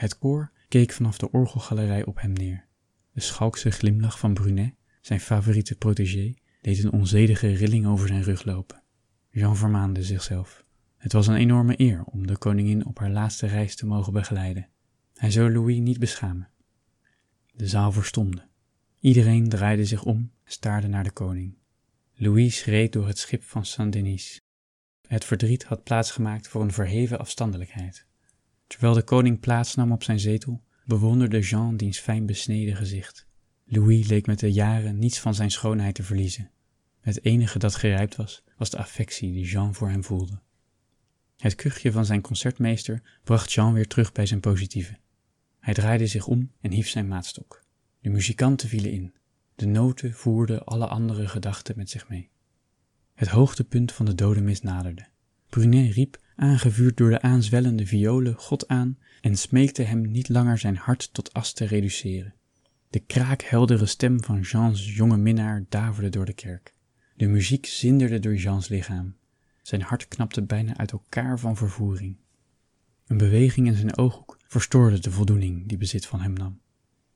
Het 0.00 0.18
koor 0.18 0.50
keek 0.68 0.92
vanaf 0.92 1.18
de 1.18 1.30
orgelgalerij 1.30 2.04
op 2.04 2.20
hem 2.20 2.32
neer. 2.32 2.66
De 3.12 3.20
schalkse 3.20 3.70
glimlach 3.70 4.18
van 4.18 4.34
Brunet, 4.34 4.74
zijn 5.00 5.20
favoriete 5.20 5.74
protégé, 5.74 6.34
deed 6.60 6.84
een 6.84 6.92
onzedige 6.92 7.52
rilling 7.52 7.86
over 7.86 8.08
zijn 8.08 8.22
rug 8.22 8.44
lopen. 8.44 8.82
Jean 9.30 9.56
vermaande 9.56 10.02
zichzelf. 10.02 10.64
Het 10.96 11.12
was 11.12 11.26
een 11.26 11.36
enorme 11.36 11.80
eer 11.80 12.04
om 12.04 12.26
de 12.26 12.36
koningin 12.36 12.86
op 12.86 12.98
haar 12.98 13.10
laatste 13.10 13.46
reis 13.46 13.76
te 13.76 13.86
mogen 13.86 14.12
begeleiden. 14.12 14.68
Hij 15.14 15.30
zou 15.30 15.52
Louis 15.52 15.78
niet 15.78 15.98
beschamen. 15.98 16.48
De 17.52 17.66
zaal 17.66 17.92
verstomde. 17.92 18.48
Iedereen 19.00 19.48
draaide 19.48 19.84
zich 19.84 20.04
om 20.04 20.16
en 20.16 20.52
staarde 20.52 20.88
naar 20.88 21.04
de 21.04 21.10
koning. 21.10 21.58
Louis 22.14 22.64
reed 22.64 22.92
door 22.92 23.06
het 23.06 23.18
schip 23.18 23.42
van 23.42 23.64
Saint-Denis. 23.64 24.40
Het 25.06 25.24
verdriet 25.24 25.64
had 25.64 25.84
plaatsgemaakt 25.84 26.48
voor 26.48 26.62
een 26.62 26.72
verheven 26.72 27.18
afstandelijkheid. 27.18 28.08
Terwijl 28.70 28.94
de 28.94 29.02
koning 29.02 29.40
plaatsnam 29.40 29.92
op 29.92 30.02
zijn 30.02 30.20
zetel, 30.20 30.62
bewonderde 30.84 31.40
Jean 31.40 31.76
diens 31.76 31.98
fijn 31.98 32.26
besneden 32.26 32.76
gezicht. 32.76 33.26
Louis 33.64 34.08
leek 34.08 34.26
met 34.26 34.38
de 34.38 34.52
jaren 34.52 34.98
niets 34.98 35.20
van 35.20 35.34
zijn 35.34 35.50
schoonheid 35.50 35.94
te 35.94 36.02
verliezen. 36.02 36.50
Het 37.00 37.24
enige 37.24 37.58
dat 37.58 37.74
gerijpt 37.74 38.16
was, 38.16 38.42
was 38.56 38.70
de 38.70 38.78
affectie 38.78 39.32
die 39.32 39.44
Jean 39.44 39.74
voor 39.74 39.88
hem 39.88 40.04
voelde. 40.04 40.40
Het 41.36 41.54
kuchje 41.54 41.92
van 41.92 42.04
zijn 42.04 42.20
concertmeester 42.20 43.18
bracht 43.24 43.52
Jean 43.52 43.72
weer 43.72 43.86
terug 43.86 44.12
bij 44.12 44.26
zijn 44.26 44.40
positieve. 44.40 44.98
Hij 45.58 45.74
draaide 45.74 46.06
zich 46.06 46.26
om 46.26 46.52
en 46.60 46.70
hief 46.70 46.88
zijn 46.88 47.08
maatstok. 47.08 47.64
De 48.00 48.10
muzikanten 48.10 48.68
vielen 48.68 48.92
in. 48.92 49.14
De 49.54 49.66
noten 49.66 50.12
voerden 50.12 50.64
alle 50.64 50.86
andere 50.86 51.28
gedachten 51.28 51.76
met 51.76 51.90
zich 51.90 52.08
mee. 52.08 52.30
Het 53.14 53.28
hoogtepunt 53.28 53.92
van 53.92 54.06
de 54.06 54.14
dodenmis 54.14 54.62
naderde. 54.62 55.06
Brunet 55.48 55.94
riep, 55.94 56.18
aangevuurd 56.40 56.96
door 56.96 57.10
de 57.10 57.22
aanzwellende 57.22 57.86
violen, 57.86 58.34
God 58.34 58.68
aan 58.68 58.98
en 59.20 59.36
smeekte 59.36 59.82
hem 59.82 60.10
niet 60.10 60.28
langer 60.28 60.58
zijn 60.58 60.76
hart 60.76 61.12
tot 61.12 61.32
as 61.32 61.52
te 61.52 61.64
reduceren. 61.64 62.34
De 62.90 63.00
kraakheldere 63.00 63.86
stem 63.86 64.22
van 64.22 64.40
Jeans 64.40 64.94
jonge 64.94 65.16
minnaar 65.16 65.64
daverde 65.68 66.08
door 66.08 66.24
de 66.24 66.32
kerk. 66.32 66.74
De 67.16 67.26
muziek 67.26 67.66
zinderde 67.66 68.18
door 68.18 68.34
Jeans 68.34 68.68
lichaam. 68.68 69.16
Zijn 69.62 69.82
hart 69.82 70.08
knapte 70.08 70.42
bijna 70.42 70.76
uit 70.76 70.92
elkaar 70.92 71.38
van 71.38 71.56
vervoering. 71.56 72.16
Een 73.06 73.18
beweging 73.18 73.66
in 73.66 73.74
zijn 73.74 73.96
ooghoek 73.96 74.38
verstoorde 74.46 74.98
de 74.98 75.10
voldoening 75.10 75.68
die 75.68 75.78
bezit 75.78 76.06
van 76.06 76.20
hem 76.20 76.32
nam. 76.32 76.60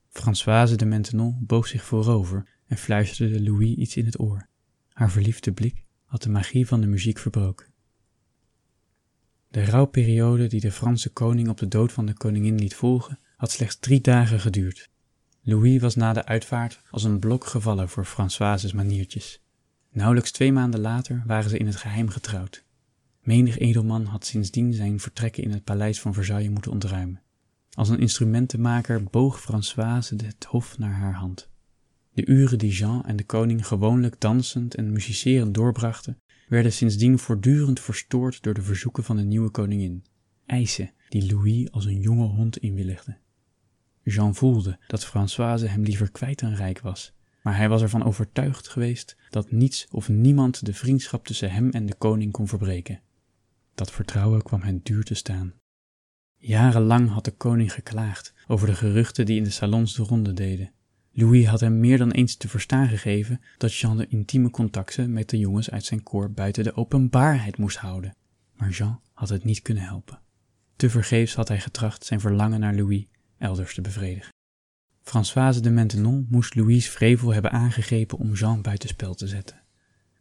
Françoise 0.08 0.76
de 0.76 0.86
Maintenon 0.86 1.36
boog 1.40 1.66
zich 1.66 1.84
voorover 1.84 2.48
en 2.66 2.76
fluisterde 2.76 3.42
Louis 3.42 3.76
iets 3.76 3.96
in 3.96 4.04
het 4.04 4.20
oor. 4.20 4.48
Haar 4.92 5.10
verliefde 5.10 5.52
blik 5.52 5.84
had 6.04 6.22
de 6.22 6.30
magie 6.30 6.66
van 6.66 6.80
de 6.80 6.86
muziek 6.86 7.18
verbroken. 7.18 7.73
De 9.54 9.64
rouwperiode 9.64 10.46
die 10.46 10.60
de 10.60 10.72
Franse 10.72 11.12
koning 11.12 11.48
op 11.48 11.58
de 11.58 11.68
dood 11.68 11.92
van 11.92 12.06
de 12.06 12.12
koningin 12.12 12.58
liet 12.58 12.74
volgen, 12.74 13.18
had 13.36 13.50
slechts 13.50 13.78
drie 13.78 14.00
dagen 14.00 14.40
geduurd. 14.40 14.90
Louis 15.42 15.80
was 15.80 15.94
na 15.94 16.12
de 16.12 16.24
uitvaart 16.24 16.80
als 16.90 17.04
een 17.04 17.18
blok 17.18 17.44
gevallen 17.44 17.88
voor 17.88 18.04
Françoise's 18.04 18.72
maniertjes. 18.72 19.42
Nauwelijks 19.90 20.30
twee 20.30 20.52
maanden 20.52 20.80
later 20.80 21.22
waren 21.26 21.50
ze 21.50 21.58
in 21.58 21.66
het 21.66 21.76
geheim 21.76 22.08
getrouwd. 22.08 22.64
Menig 23.20 23.58
edelman 23.58 24.04
had 24.04 24.26
sindsdien 24.26 24.72
zijn 24.72 25.00
vertrekken 25.00 25.42
in 25.42 25.50
het 25.50 25.64
paleis 25.64 26.00
van 26.00 26.14
Versailles 26.14 26.50
moeten 26.50 26.72
ontruimen. 26.72 27.22
Als 27.70 27.88
een 27.88 28.00
instrumentenmaker 28.00 29.04
boog 29.04 29.40
Françoise 29.40 30.16
het 30.24 30.44
hof 30.44 30.78
naar 30.78 30.94
haar 30.94 31.14
hand. 31.14 31.48
De 32.12 32.26
uren 32.26 32.58
die 32.58 32.72
Jean 32.72 33.04
en 33.04 33.16
de 33.16 33.24
koning 33.24 33.66
gewoonlijk 33.66 34.20
dansend 34.20 34.74
en 34.74 34.92
muzicerend 34.92 35.54
doorbrachten, 35.54 36.18
werden 36.48 36.72
sindsdien 36.72 37.18
voortdurend 37.18 37.80
verstoord 37.80 38.42
door 38.42 38.54
de 38.54 38.62
verzoeken 38.62 39.04
van 39.04 39.16
de 39.16 39.22
nieuwe 39.22 39.50
koningin, 39.50 40.04
eisen 40.46 40.92
die 41.08 41.32
Louis 41.32 41.70
als 41.70 41.84
een 41.84 42.00
jonge 42.00 42.26
hond 42.26 42.56
inwilligde. 42.56 43.16
Jean 44.02 44.34
voelde 44.34 44.78
dat 44.86 45.04
Françoise 45.04 45.66
hem 45.66 45.82
liever 45.82 46.10
kwijt 46.10 46.38
dan 46.38 46.54
rijk 46.54 46.80
was, 46.80 47.14
maar 47.42 47.56
hij 47.56 47.68
was 47.68 47.82
ervan 47.82 48.04
overtuigd 48.04 48.68
geweest 48.68 49.16
dat 49.30 49.50
niets 49.50 49.86
of 49.90 50.08
niemand 50.08 50.66
de 50.66 50.74
vriendschap 50.74 51.26
tussen 51.26 51.50
hem 51.50 51.70
en 51.70 51.86
de 51.86 51.94
koning 51.94 52.32
kon 52.32 52.48
verbreken. 52.48 53.00
Dat 53.74 53.92
vertrouwen 53.92 54.42
kwam 54.42 54.62
hen 54.62 54.80
duur 54.82 55.04
te 55.04 55.14
staan. 55.14 55.54
Jarenlang 56.36 57.08
had 57.08 57.24
de 57.24 57.30
koning 57.30 57.72
geklaagd 57.72 58.34
over 58.46 58.66
de 58.66 58.74
geruchten 58.74 59.26
die 59.26 59.36
in 59.36 59.44
de 59.44 59.50
salons 59.50 59.94
de 59.94 60.02
ronde 60.02 60.32
deden. 60.32 60.72
Louis 61.16 61.46
had 61.46 61.60
hem 61.60 61.80
meer 61.80 61.98
dan 61.98 62.10
eens 62.10 62.36
te 62.36 62.48
verstaan 62.48 62.88
gegeven 62.88 63.40
dat 63.58 63.74
Jean 63.74 63.96
de 63.96 64.06
intieme 64.06 64.50
contacten 64.50 65.12
met 65.12 65.30
de 65.30 65.38
jongens 65.38 65.70
uit 65.70 65.84
zijn 65.84 66.02
koor 66.02 66.30
buiten 66.30 66.64
de 66.64 66.76
openbaarheid 66.76 67.58
moest 67.58 67.76
houden. 67.76 68.14
Maar 68.56 68.70
Jean 68.70 69.00
had 69.12 69.28
het 69.28 69.44
niet 69.44 69.62
kunnen 69.62 69.82
helpen. 69.82 70.20
Tevergeefs 70.76 71.34
had 71.34 71.48
hij 71.48 71.60
getracht 71.60 72.04
zijn 72.04 72.20
verlangen 72.20 72.60
naar 72.60 72.74
Louis 72.74 73.06
elders 73.38 73.74
te 73.74 73.80
bevredigen. 73.80 74.32
Françoise 75.02 75.60
de 75.60 75.70
Maintenon 75.70 76.26
moest 76.30 76.54
Louis 76.54 76.90
vrevel 76.90 77.32
hebben 77.32 77.50
aangegrepen 77.50 78.18
om 78.18 78.32
Jean 78.32 78.62
buitenspel 78.62 79.14
te 79.14 79.26
zetten. 79.26 79.62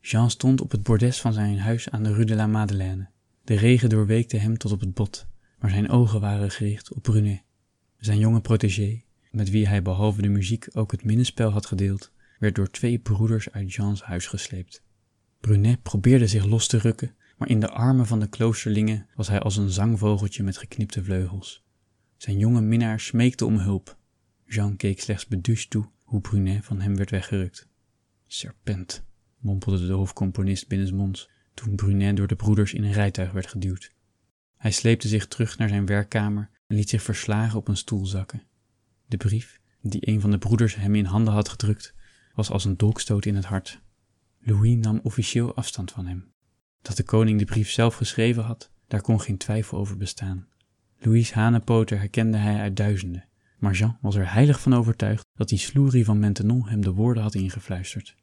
Jean 0.02 0.30
stond 0.30 0.62
op 0.62 0.72
het 0.72 0.84
bordes 0.84 1.22
van 1.22 1.34
zijn 1.34 1.60
huis 1.60 1.90
aan 1.90 2.04
de 2.04 2.14
Rue 2.14 2.26
de 2.26 2.36
la 2.36 2.48
Madeleine. 2.48 3.10
De 3.44 3.56
regen 3.56 3.90
doorweekte 3.90 4.38
hem 4.38 4.58
tot 4.58 4.72
op 4.72 4.80
het 4.80 4.94
bot, 4.94 5.28
maar 5.60 5.70
zijn 5.70 5.90
ogen 5.90 6.20
waren 6.20 6.52
gericht 6.52 6.94
op 6.94 7.04
Brunet. 7.04 7.42
Zijn 7.98 8.20
jonge 8.20 8.42
protégé, 8.42 9.02
met 9.34 9.50
wie 9.50 9.68
hij 9.68 9.82
behalve 9.82 10.22
de 10.22 10.30
muziek 10.30 10.68
ook 10.74 10.92
het 10.92 11.04
minnespel 11.04 11.50
had 11.50 11.66
gedeeld, 11.66 12.12
werd 12.40 12.56
door 12.56 12.70
twee 12.70 13.00
broeders 13.00 13.52
uit 13.52 13.74
Jeans 13.74 14.02
huis 14.04 14.28
gesleept. 14.28 14.84
Brunet 15.40 15.82
probeerde 15.82 16.28
zich 16.28 16.46
los 16.46 16.68
te 16.68 16.78
rukken, 16.78 17.16
maar 17.38 17.50
in 17.50 17.60
de 17.60 17.70
armen 17.70 18.08
van 18.08 18.20
de 18.20 18.28
kloosterlingen 18.28 19.08
was 19.16 19.28
hij 19.28 19.40
als 19.40 19.58
een 19.58 19.70
zangvogeltje 19.70 20.44
met 20.44 20.58
geknipte 20.58 21.04
vleugels. 21.04 21.64
Zijn 22.18 22.38
jonge 22.38 22.62
minnaar 22.62 23.00
smeekte 23.00 23.46
om 23.46 23.58
hulp. 23.58 23.98
Jean 24.46 24.76
keek 24.76 25.02
slechts 25.02 25.28
beduusd 25.28 25.70
toe 25.70 25.90
hoe 26.04 26.22
Brunet 26.22 26.66
van 26.66 26.82
hem 26.82 26.96
werd 26.96 27.10
weggerukt. 27.10 27.68
Serpent, 28.28 29.04
mompelde 29.38 29.88
de 29.88 29.94
hoofdcomponist 29.94 30.68
binnensmonds 30.68 31.30
toen 31.54 31.76
Brunet 31.76 32.18
door 32.18 32.28
de 32.28 32.36
broeders 32.36 32.74
in 32.74 32.84
een 32.84 32.92
rijtuig 32.92 33.32
werd 33.32 33.48
geduwd. 33.48 33.92
Hij 34.58 34.72
sleepte 34.72 35.08
zich 35.08 35.28
terug 35.28 35.58
naar 35.58 35.70
zijn 35.70 35.86
werkkamer 35.86 36.50
en 36.68 36.76
liet 36.76 36.90
zich 36.90 37.02
verslagen 37.02 37.60
op 37.60 37.68
een 37.68 37.78
stoel 37.78 38.06
zakken. 38.06 38.44
De 39.14 39.20
brief, 39.20 39.60
die 39.82 40.08
een 40.08 40.22
van 40.22 40.32
de 40.32 40.38
broeders 40.38 40.76
hem 40.76 40.96
in 40.96 41.06
handen 41.06 41.34
had 41.34 41.50
gedrukt, 41.50 41.94
was 42.36 42.50
als 42.50 42.66
een 42.66 42.78
dolkstoot 42.78 43.26
in 43.26 43.36
het 43.36 43.46
hart. 43.46 43.82
Louis 44.40 44.78
nam 44.78 45.00
officieel 45.04 45.56
afstand 45.56 45.92
van 45.92 46.06
hem. 46.06 46.32
Dat 46.82 46.98
de 46.98 47.04
koning 47.04 47.40
de 47.40 47.46
brief 47.46 47.70
zelf 47.70 47.96
geschreven 47.96 48.44
had, 48.44 48.72
daar 48.88 49.02
kon 49.02 49.22
geen 49.22 49.38
twijfel 49.38 49.78
over 49.78 49.98
bestaan. 49.98 50.48
Louis 50.98 51.32
Hanepoter 51.32 51.98
herkende 51.98 52.38
hij 52.38 52.60
uit 52.60 52.76
duizenden, 52.76 53.28
maar 53.58 53.74
Jean 53.74 53.98
was 54.02 54.16
er 54.16 54.34
heilig 54.34 54.62
van 54.62 54.74
overtuigd 54.74 55.26
dat 55.34 55.50
die 55.50 55.60
sloerie 55.60 56.06
van 56.06 56.20
Maintenon 56.20 56.68
hem 56.68 56.82
de 56.82 56.94
woorden 56.94 57.24
had 57.24 57.36
ingefluisterd. 57.36 58.16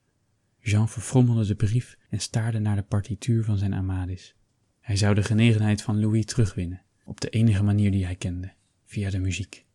Jean 0.59 0.89
verfrommelde 0.89 1.47
de 1.47 1.55
brief 1.55 1.97
en 2.09 2.21
staarde 2.21 2.59
naar 2.59 2.77
de 2.77 2.83
partituur 2.83 3.45
van 3.45 3.59
zijn 3.59 3.75
Amadis. 3.75 4.37
Hij 4.81 4.97
zou 4.97 5.15
de 5.15 5.23
genegenheid 5.23 5.83
van 5.83 6.01
Louis 6.01 6.25
terugwinnen, 6.25 6.83
op 7.05 7.21
de 7.21 7.29
enige 7.29 7.63
manier 7.63 7.91
die 7.91 8.05
hij 8.05 8.17
kende, 8.17 8.53
via 8.85 9.11
de 9.11 9.19
muziek. 9.19 9.67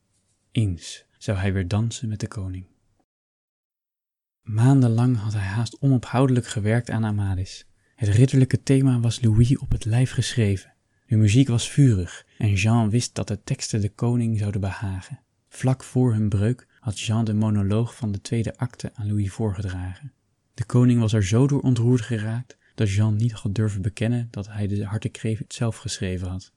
Eens 0.52 1.05
zou 1.26 1.38
hij 1.38 1.54
weer 1.54 1.68
dansen 1.68 2.10
met 2.10 2.20
de 2.20 2.28
koning. 2.28 2.66
Maandenlang 4.42 5.18
had 5.18 5.34
hij 5.34 5.42
haast 5.42 5.82
onophoudelijk 5.82 6.48
gewerkt 6.48 6.90
aan 6.90 7.06
Amadis. 7.06 7.66
Het 7.96 8.10
ridderlijke 8.10 8.64
thema 8.64 9.00
was 9.00 9.22
Louis 9.22 9.58
op 9.58 9.72
het 9.72 9.86
lijf 9.86 10.12
geschreven. 10.12 10.74
De 11.08 11.16
muziek 11.16 11.48
was 11.48 11.70
vurig 11.70 12.26
en 12.38 12.54
Jean 12.54 12.90
wist 12.90 13.16
dat 13.16 13.28
de 13.28 13.44
teksten 13.44 13.82
de 13.82 13.90
koning 13.90 14.38
zouden 14.38 14.62
behagen. 14.62 15.20
Vlak 15.48 15.84
voor 15.84 16.14
hun 16.14 16.30
breuk 16.30 16.68
had 16.80 17.00
Jean 17.00 17.26
de 17.26 17.34
monoloog 17.34 17.96
van 17.96 18.12
de 18.12 18.22
tweede 18.22 18.58
acte 18.58 18.92
aan 18.94 19.08
Louis 19.08 19.32
voorgedragen. 19.32 20.14
De 20.54 20.66
koning 20.66 21.00
was 21.00 21.14
er 21.14 21.26
zo 21.26 21.48
door 21.48 21.62
ontroerd 21.62 22.02
geraakt 22.02 22.58
dat 22.76 22.92
Jean 22.92 23.16
niet 23.16 23.32
had 23.32 23.56
durven 23.56 23.82
bekennen 23.82 24.28
dat 24.32 24.48
hij 24.48 24.68
de 24.68 24.86
hartekreef 24.86 25.44
zelf 25.48 25.78
geschreven 25.78 26.28
had. 26.28 26.54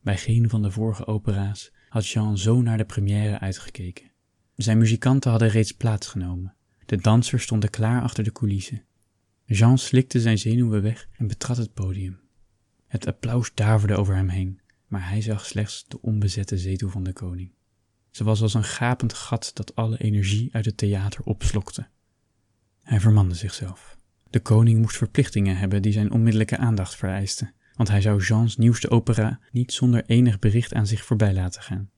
Bij 0.00 0.16
geen 0.16 0.48
van 0.48 0.62
de 0.62 0.70
vorige 0.70 1.06
opera's 1.06 1.72
had 1.88 2.06
Jean 2.06 2.38
zo 2.38 2.62
naar 2.62 2.76
de 2.76 2.84
première 2.84 3.38
uitgekeken. 3.38 4.10
Zijn 4.56 4.78
muzikanten 4.78 5.30
hadden 5.30 5.48
reeds 5.48 5.72
plaatsgenomen. 5.72 6.54
De 6.86 6.96
dansers 6.96 7.42
stonden 7.42 7.70
klaar 7.70 8.02
achter 8.02 8.24
de 8.24 8.32
coulissen. 8.32 8.84
Jean 9.44 9.78
slikte 9.78 10.20
zijn 10.20 10.38
zenuwen 10.38 10.82
weg 10.82 11.08
en 11.16 11.26
betrad 11.26 11.56
het 11.56 11.74
podium. 11.74 12.20
Het 12.86 13.06
applaus 13.06 13.54
daverde 13.54 13.96
over 13.96 14.14
hem 14.14 14.28
heen, 14.28 14.60
maar 14.86 15.08
hij 15.08 15.20
zag 15.20 15.46
slechts 15.46 15.84
de 15.88 16.02
onbezette 16.02 16.58
zetel 16.58 16.88
van 16.88 17.02
de 17.02 17.12
koning. 17.12 17.52
Ze 18.10 18.24
was 18.24 18.42
als 18.42 18.54
een 18.54 18.64
gapend 18.64 19.12
gat 19.12 19.50
dat 19.54 19.74
alle 19.74 19.98
energie 19.98 20.48
uit 20.52 20.64
het 20.64 20.76
theater 20.76 21.24
opslokte. 21.24 21.88
Hij 22.82 23.00
vermande 23.00 23.34
zichzelf. 23.34 23.96
De 24.30 24.40
koning 24.40 24.80
moest 24.80 24.96
verplichtingen 24.96 25.56
hebben 25.56 25.82
die 25.82 25.92
zijn 25.92 26.10
onmiddellijke 26.10 26.56
aandacht 26.56 26.96
vereisten, 26.96 27.54
want 27.78 27.90
hij 27.90 28.00
zou 28.00 28.22
Jeans 28.22 28.56
nieuwste 28.56 28.90
opera 28.90 29.40
niet 29.52 29.72
zonder 29.72 30.04
enig 30.06 30.38
bericht 30.38 30.74
aan 30.74 30.86
zich 30.86 31.04
voorbij 31.04 31.34
laten 31.34 31.62
gaan. 31.62 31.90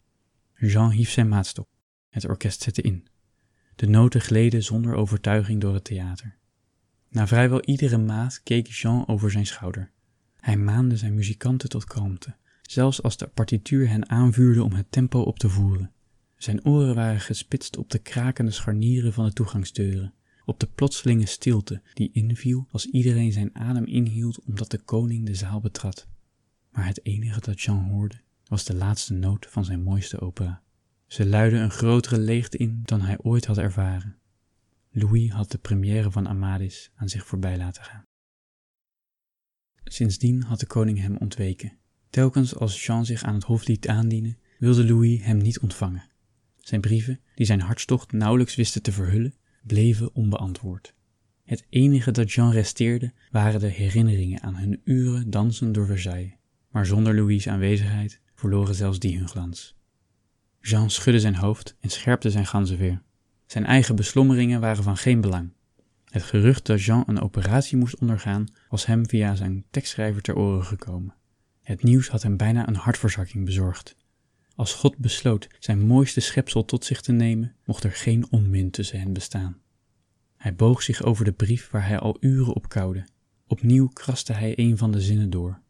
Jean 0.55 0.91
hief 0.91 1.11
zijn 1.11 1.29
maatstok. 1.29 1.69
Het 2.09 2.29
orkest 2.29 2.63
zette 2.63 2.83
in. 2.83 3.07
De 3.77 3.87
noten 3.87 4.21
gleden 4.21 4.63
zonder 4.63 4.95
overtuiging 4.95 5.61
door 5.61 5.75
het 5.75 5.85
theater. 5.85 6.37
Na 7.09 7.27
vrijwel 7.27 7.62
iedere 7.64 7.99
maat 7.99 8.40
keek 8.43 8.66
Jean 8.66 9.09
over 9.09 9.31
zijn 9.31 9.47
schouder. 9.47 9.90
Hij 10.37 10.57
maande 10.57 10.97
zijn 10.97 11.14
muzikanten 11.14 11.69
tot 11.69 11.85
kalmte, 11.85 12.37
zelfs 12.62 13.03
als 13.03 13.16
de 13.16 13.27
partituur 13.27 13.88
hen 13.88 14.09
aanvuurde 14.09 14.64
om 14.64 14.73
het 14.73 14.93
tempo 14.93 15.21
op 15.21 15.38
te 15.38 15.49
voeren. 15.49 15.93
Zijn 16.37 16.64
oren 16.64 16.95
waren 16.95 17.21
gespitst 17.21 17.77
op 17.77 17.90
de 17.90 17.99
krakende 17.99 18.51
scharnieren 18.51 19.12
van 19.12 19.25
de 19.25 19.33
toegangsdeuren, 19.33 20.14
op 20.51 20.61
de 20.61 20.69
plotselinge 20.75 21.27
stilte 21.27 21.83
die 21.95 22.11
inviel 22.13 22.67
als 22.71 22.87
iedereen 22.87 23.33
zijn 23.33 23.55
adem 23.55 23.85
inhield 23.85 24.41
omdat 24.45 24.71
de 24.71 24.79
koning 24.79 25.27
de 25.27 25.35
zaal 25.35 25.61
betrad. 25.61 26.09
Maar 26.71 26.87
het 26.87 27.05
enige 27.05 27.41
dat 27.41 27.61
Jean 27.61 27.89
hoorde 27.91 28.21
was 28.45 28.65
de 28.65 28.75
laatste 28.75 29.13
noot 29.13 29.47
van 29.47 29.65
zijn 29.65 29.83
mooiste 29.83 30.21
opera. 30.21 30.63
Ze 31.07 31.27
luidde 31.27 31.59
een 31.59 31.71
grotere 31.71 32.19
leegte 32.19 32.57
in 32.57 32.81
dan 32.85 33.01
hij 33.01 33.19
ooit 33.19 33.47
had 33.47 33.59
ervaren. 33.59 34.17
Louis 34.91 35.31
had 35.31 35.51
de 35.51 35.59
première 35.59 36.11
van 36.11 36.29
Amadis 36.29 36.91
aan 36.95 37.09
zich 37.09 37.27
voorbij 37.27 37.57
laten 37.57 37.85
gaan. 37.85 38.05
Sindsdien 39.85 40.43
had 40.43 40.61
de 40.61 40.67
koning 40.67 40.99
hem 40.99 41.17
ontweken. 41.17 41.79
Telkens 42.09 42.57
als 42.57 42.87
Jean 42.87 43.07
zich 43.07 43.23
aan 43.23 43.35
het 43.35 43.45
hof 43.45 43.67
liet 43.67 43.89
aandienen, 43.89 44.39
wilde 44.59 44.87
Louis 44.87 45.23
hem 45.23 45.39
niet 45.39 45.61
ontvangen. 45.61 46.09
Zijn 46.57 46.81
brieven, 46.81 47.21
die 47.35 47.47
zijn 47.47 47.61
hartstocht 47.61 48.13
nauwelijks 48.13 48.55
wisten 48.55 48.83
te 48.83 48.93
verhullen, 48.93 49.35
bleven 49.62 50.14
onbeantwoord. 50.14 50.94
Het 51.44 51.66
enige 51.68 52.11
dat 52.11 52.33
Jean 52.33 52.51
resteerde 52.51 53.12
waren 53.31 53.61
de 53.61 53.66
herinneringen 53.66 54.42
aan 54.42 54.57
hun 54.57 54.81
uren 54.85 55.31
dansen 55.31 55.73
door 55.73 55.87
Versailles, 55.87 56.37
maar 56.70 56.87
zonder 56.87 57.14
Louis' 57.14 57.49
aanwezigheid 57.49 58.20
verloren 58.35 58.75
zelfs 58.75 58.99
die 58.99 59.18
hun 59.18 59.29
glans. 59.29 59.77
Jean 60.61 60.90
schudde 60.90 61.20
zijn 61.20 61.35
hoofd 61.35 61.77
en 61.81 61.90
scherpte 61.90 62.31
zijn 62.31 62.46
ganzenveer. 62.46 63.03
Zijn 63.46 63.64
eigen 63.64 63.96
beslommeringen 63.96 64.61
waren 64.61 64.83
van 64.83 64.96
geen 64.96 65.20
belang. 65.20 65.53
Het 66.05 66.23
gerucht 66.23 66.66
dat 66.66 66.83
Jean 66.83 67.03
een 67.07 67.20
operatie 67.20 67.77
moest 67.79 67.99
ondergaan 67.99 68.46
was 68.68 68.87
hem 68.87 69.09
via 69.09 69.35
zijn 69.35 69.64
tekstschrijver 69.70 70.23
ter 70.23 70.37
oren 70.37 70.64
gekomen. 70.64 71.14
Het 71.62 71.83
nieuws 71.83 72.09
had 72.09 72.23
hem 72.23 72.37
bijna 72.37 72.68
een 72.68 72.77
hartverzakking 72.77 73.44
bezorgd. 73.44 73.96
Als 74.61 74.75
God 74.75 74.96
besloot 74.96 75.49
zijn 75.59 75.87
mooiste 75.87 76.20
schepsel 76.20 76.64
tot 76.64 76.85
zich 76.85 77.01
te 77.01 77.12
nemen, 77.12 77.57
mocht 77.64 77.85
er 77.85 77.92
geen 77.92 78.31
onmin 78.31 78.70
tussen 78.70 79.01
hen 79.01 79.12
bestaan. 79.12 79.61
Hij 80.37 80.55
boog 80.55 80.83
zich 80.83 81.03
over 81.03 81.25
de 81.25 81.33
brief 81.33 81.70
waar 81.70 81.87
hij 81.87 81.99
al 81.99 82.16
uren 82.20 82.55
op 82.55 82.68
kauwde. 82.68 83.05
Opnieuw 83.46 83.88
kraste 83.88 84.33
hij 84.33 84.59
een 84.59 84.79
van 84.79 84.92
de 84.92 85.01
zinnen 85.01 85.31
door. 85.31 85.61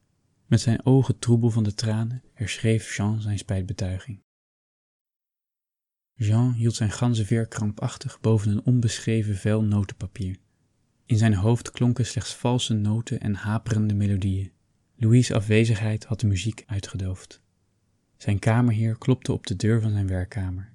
Met 0.47 0.61
zijn 0.61 0.87
ogen 0.87 1.19
troebel 1.19 1.51
van 1.51 1.63
de 1.63 1.75
tranen 1.75 2.23
herschreef 2.33 2.97
Jean 2.97 3.21
zijn 3.21 3.39
spijtbetuiging. 3.39 4.23
Jean 6.15 6.53
hield 6.53 6.75
zijn 6.75 6.91
ganzenveer 6.91 7.47
krampachtig 7.47 8.21
boven 8.21 8.51
een 8.51 8.65
onbeschreven 8.65 9.37
vel 9.37 9.63
notenpapier. 9.63 10.37
In 11.07 11.17
zijn 11.17 11.35
hoofd 11.35 11.71
klonken 11.71 12.07
slechts 12.07 12.35
valse 12.35 12.75
noten 12.75 13.21
en 13.21 13.35
haperende 13.35 13.95
melodieën. 13.95 14.53
Louis' 14.97 15.33
afwezigheid 15.33 16.05
had 16.05 16.21
de 16.21 16.27
muziek 16.27 16.65
uitgedoofd. 16.67 17.41
Zijn 18.21 18.39
kamerheer 18.39 18.99
klopte 18.99 19.33
op 19.33 19.47
de 19.47 19.57
deur 19.57 19.81
van 19.81 19.91
zijn 19.91 20.07
werkkamer. 20.07 20.73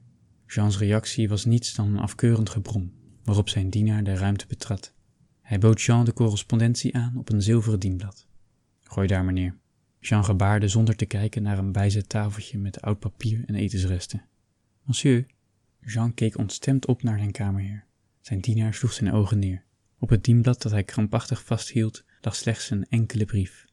Jeans 0.47 0.77
reactie 0.77 1.29
was 1.29 1.45
niets 1.45 1.73
dan 1.73 1.87
een 1.87 1.99
afkeurend 1.99 2.49
gebrom, 2.49 2.93
waarop 3.23 3.49
zijn 3.49 3.69
dienaar 3.69 4.03
de 4.03 4.15
ruimte 4.15 4.47
betrad. 4.47 4.93
Hij 5.41 5.57
bood 5.59 5.81
Jean 5.81 6.05
de 6.05 6.13
correspondentie 6.13 6.95
aan 6.95 7.17
op 7.17 7.29
een 7.29 7.41
zilveren 7.41 7.79
dienblad. 7.79 8.27
Gooi 8.83 9.07
daar, 9.07 9.25
meneer. 9.25 9.57
Jean 9.99 10.25
gebaarde 10.25 10.67
zonder 10.67 10.95
te 10.95 11.05
kijken 11.05 11.43
naar 11.43 11.57
een 11.57 11.71
bijzet 11.71 12.09
tafeltje 12.09 12.57
met 12.57 12.81
oud 12.81 12.99
papier 12.99 13.43
en 13.45 13.55
etensresten. 13.55 14.25
Monsieur, 14.83 15.25
Jean 15.79 16.13
keek 16.13 16.37
ontstemd 16.37 16.85
op 16.85 17.03
naar 17.03 17.17
zijn 17.17 17.31
kamerheer. 17.31 17.85
Zijn 18.21 18.39
dienaar 18.39 18.73
sloeg 18.73 18.93
zijn 18.93 19.11
ogen 19.11 19.39
neer. 19.39 19.63
Op 19.99 20.09
het 20.09 20.23
dienblad 20.23 20.61
dat 20.61 20.71
hij 20.71 20.83
krampachtig 20.83 21.43
vasthield 21.43 22.03
lag 22.21 22.35
slechts 22.35 22.69
een 22.69 22.85
enkele 22.89 23.25
brief. 23.25 23.65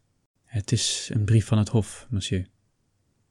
Het 0.44 0.72
is 0.72 1.10
een 1.12 1.24
brief 1.24 1.46
van 1.46 1.58
het 1.58 1.68
hof, 1.68 2.06
monsieur. 2.10 2.50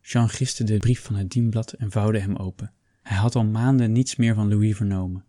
Jean 0.02 0.30
giste 0.30 0.64
de 0.64 0.78
brief 0.78 1.02
van 1.02 1.16
het 1.16 1.30
dienblad 1.30 1.72
en 1.72 1.92
vouwde 1.92 2.20
hem 2.20 2.36
open. 2.36 2.74
Hij 3.02 3.18
had 3.18 3.36
al 3.36 3.46
maanden 3.46 3.92
niets 3.92 4.16
meer 4.16 4.36
van 4.36 4.50
Louis 4.50 4.76
vernomen. 4.76 5.26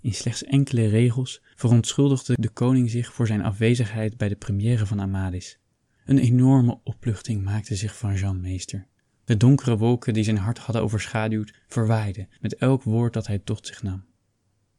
In 0.00 0.14
slechts 0.14 0.44
enkele 0.44 0.86
regels 0.86 1.42
verontschuldigde 1.54 2.34
de 2.38 2.48
koning 2.48 2.90
zich 2.90 3.12
voor 3.12 3.26
zijn 3.26 3.42
afwezigheid 3.42 4.16
bij 4.16 4.28
de 4.28 4.36
première 4.36 4.86
van 4.86 5.00
Amadis. 5.00 5.58
Een 6.04 6.18
enorme 6.18 6.80
opluchting 6.84 7.42
maakte 7.42 7.74
zich 7.74 7.98
van 7.98 8.14
Jean 8.14 8.40
meester. 8.40 8.86
De 9.24 9.36
donkere 9.36 9.76
wolken 9.76 10.14
die 10.14 10.24
zijn 10.24 10.38
hart 10.38 10.58
hadden 10.58 10.82
overschaduwd, 10.82 11.54
verwaaiden 11.68 12.28
met 12.40 12.54
elk 12.56 12.82
woord 12.82 13.12
dat 13.12 13.26
hij 13.26 13.38
tot 13.38 13.66
zich 13.66 13.82
nam. 13.82 14.04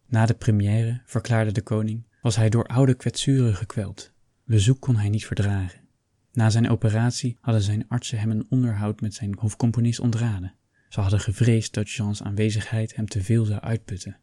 Na 0.08 0.26
de 0.26 0.34
première, 0.34 1.02
verklaarde 1.06 1.52
de 1.52 1.62
koning, 1.62 2.04
was 2.22 2.36
hij 2.36 2.50
door 2.50 2.66
oude 2.66 2.94
kwetsuren 2.94 3.56
gekweld. 3.56 4.12
Bezoek 4.44 4.80
kon 4.80 4.96
hij 4.96 5.10
niet 5.10 5.26
verdragen. 5.26 5.85
Na 6.36 6.50
zijn 6.50 6.69
operatie 6.69 7.38
hadden 7.41 7.62
zijn 7.63 7.88
artsen 7.88 8.19
hem 8.19 8.32
een 8.32 8.45
onderhoud 8.50 9.02
met 9.02 9.13
zijn 9.13 9.38
hoofdcomponist 9.39 10.00
ontraden. 10.00 10.56
Ze 10.89 11.02
hadden 11.02 11.19
gevreesd 11.19 11.74
dat 11.74 11.89
Jeans 11.89 12.24
aanwezigheid 12.24 12.95
hem 12.95 13.08
te 13.08 13.24
veel 13.24 13.45
zou 13.45 13.62
uitputten. 13.62 14.19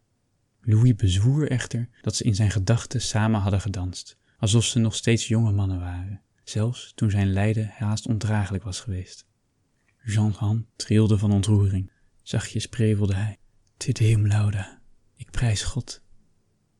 Louis 0.61 0.95
bezwoer 0.95 1.49
echter 1.51 1.89
dat 2.01 2.15
ze 2.15 2.23
in 2.23 2.35
zijn 2.35 2.51
gedachten 2.51 3.01
samen 3.01 3.39
hadden 3.39 3.61
gedanst, 3.61 4.17
alsof 4.37 4.63
ze 4.63 4.79
nog 4.79 4.95
steeds 4.95 5.27
jonge 5.27 5.51
mannen 5.51 5.79
waren, 5.79 6.21
zelfs 6.43 6.91
toen 6.95 7.09
zijn 7.09 7.33
lijden 7.33 7.71
haast 7.77 8.07
ondraaglijk 8.07 8.63
was 8.63 8.79
geweest. 8.79 9.25
Jean's 10.03 10.37
hand 10.37 10.65
trilde 10.75 11.17
van 11.17 11.31
ontroering. 11.31 11.91
Zachtjes 12.21 12.65
prevelde 12.65 13.15
hij. 13.15 13.37
Te 13.77 13.91
deum 13.91 14.27
lauda. 14.27 14.81
Ik 15.15 15.31
prijs 15.31 15.63
God. 15.63 16.01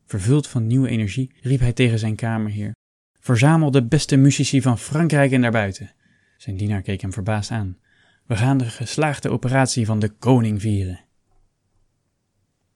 Vervuld 0.06 0.48
van 0.48 0.67
nieuwe 0.67 0.89
energie 0.89 1.32
riep 1.41 1.60
hij 1.60 1.74
tegen 1.74 2.00
zijn 2.00 2.15
kamerheer: 2.15 2.76
Verzamel 3.24 3.72
de 3.72 3.86
beste 3.86 4.16
muzici 4.16 4.62
van 4.62 4.80
Frankrijk 4.80 5.32
en 5.32 5.42
daarbuiten. 5.42 5.92
Zijn 6.38 6.58
dienaar 6.58 6.82
keek 6.82 7.02
hem 7.02 7.14
verbaasd 7.14 7.52
aan. 7.52 7.78
We 8.26 8.36
gaan 8.36 8.58
de 8.58 8.66
geslaagde 8.66 9.30
operatie 9.30 9.86
van 9.86 10.00
de 10.00 10.10
koning 10.10 10.62
vieren. 10.62 11.06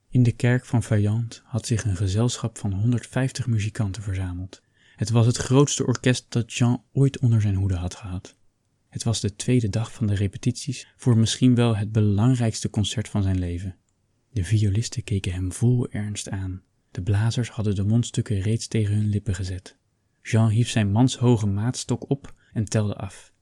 In 0.08 0.22
de 0.22 0.32
kerk 0.32 0.64
van 0.64 0.82
Vaillant 0.82 1.42
had 1.44 1.66
zich 1.66 1.84
een 1.84 1.96
gezelschap 1.96 2.58
van 2.58 2.72
150 2.72 3.46
muzikanten 3.46 4.02
verzameld. 4.02 4.62
Het 4.96 5.10
was 5.10 5.26
het 5.26 5.36
grootste 5.36 5.86
orkest 5.86 6.26
dat 6.28 6.52
Jean 6.52 6.82
ooit 6.92 7.18
onder 7.18 7.40
zijn 7.40 7.54
hoede 7.54 7.76
had 7.76 7.94
gehad. 7.94 8.36
Het 8.88 9.04
was 9.04 9.20
de 9.20 9.36
tweede 9.36 9.68
dag 9.68 9.92
van 9.92 10.06
de 10.06 10.14
repetities 10.14 10.88
voor 10.96 11.16
misschien 11.16 11.54
wel 11.54 11.76
het 11.76 11.92
belangrijkste 11.92 12.70
concert 12.70 13.08
van 13.08 13.22
zijn 13.22 13.38
leven. 13.38 13.76
De 14.30 14.44
violisten 14.44 15.04
keken 15.04 15.32
hem 15.32 15.52
vol 15.52 15.88
ernst 15.88 16.30
aan. 16.30 16.62
De 16.90 17.02
blazers 17.02 17.48
hadden 17.48 17.74
de 17.74 17.84
mondstukken 17.84 18.40
reeds 18.40 18.68
tegen 18.68 18.94
hun 18.94 19.08
lippen 19.08 19.34
gezet. 19.34 19.77
Jean 20.30 20.48
hief 20.48 20.68
zijn 20.68 20.90
manshoge 20.90 21.46
maatstok 21.46 22.10
op 22.10 22.34
en 22.52 22.64
telde 22.64 22.94
af. 22.94 23.32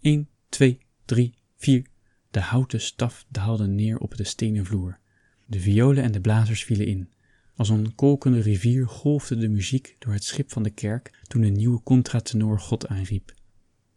1, 0.00 0.28
2, 0.48 0.78
3, 1.04 1.34
4. 1.56 1.86
De 2.30 2.40
houten 2.40 2.80
staf 2.80 3.26
daalde 3.28 3.66
neer 3.66 3.98
op 3.98 4.16
de 4.16 4.24
stenen 4.24 4.64
vloer. 4.64 4.98
De 5.46 5.60
violen 5.60 6.02
en 6.02 6.12
de 6.12 6.20
blazers 6.20 6.64
vielen 6.64 6.86
in. 6.86 7.12
Als 7.56 7.68
een 7.68 7.94
kolkende 7.94 8.40
rivier 8.40 8.88
golfde 8.88 9.36
de 9.36 9.48
muziek 9.48 9.96
door 9.98 10.12
het 10.12 10.24
schip 10.24 10.52
van 10.52 10.62
de 10.62 10.70
kerk 10.70 11.20
toen 11.22 11.42
de 11.42 11.48
nieuwe 11.48 11.82
contratenor 11.82 12.60
God 12.60 12.86
aanriep. 12.86 13.34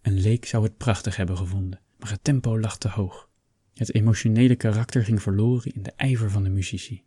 Een 0.02 0.20
leek 0.20 0.46
zou 0.46 0.64
het 0.64 0.78
prachtig 0.78 1.16
hebben 1.16 1.38
gevonden, 1.38 1.80
maar 2.00 2.12
het 2.12 2.24
tempo 2.24 2.60
lag 2.60 2.78
te 2.78 2.90
hoog. 2.90 3.30
Het 3.74 3.94
emotionele 3.94 4.56
karakter 4.56 5.04
ging 5.04 5.22
verloren 5.22 5.74
in 5.74 5.84
de 5.84 5.92
ijver 5.96 6.32
van 6.32 6.44
de 6.44 6.50
muzici. 6.50 7.04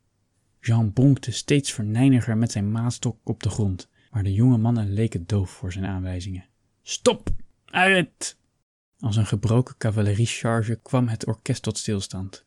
Jean 0.60 0.92
bonkte 0.92 1.30
steeds 1.30 1.72
verneiniger 1.72 2.36
met 2.36 2.52
zijn 2.52 2.72
maatstok 2.72 3.18
op 3.24 3.42
de 3.42 3.48
grond, 3.48 3.88
maar 4.12 4.22
de 4.22 4.32
jonge 4.32 4.58
mannen 4.58 4.92
leken 4.92 5.26
doof 5.26 5.50
voor 5.50 5.72
zijn 5.72 5.86
aanwijzingen. 5.86 6.44
Stop! 6.82 7.30
Arrête! 7.64 8.34
Als 8.98 9.16
een 9.16 9.26
gebroken 9.26 9.76
cavalerie-charge 9.78 10.78
kwam 10.82 11.08
het 11.08 11.26
orkest 11.26 11.62
tot 11.62 11.78
stilstand. 11.78 12.44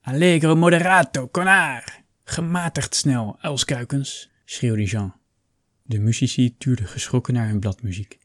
Allegro 0.00 0.56
moderato, 0.56 1.28
connard! 1.28 2.02
Gematigd 2.24 2.94
snel, 2.94 3.36
uilskuikens, 3.40 4.30
schreeuwde 4.44 4.84
Jean. 4.84 5.14
De 5.82 5.98
muzici 5.98 6.56
tuurden 6.58 6.86
geschrokken 6.86 7.34
naar 7.34 7.48
hun 7.48 7.60
bladmuziek. 7.60 8.18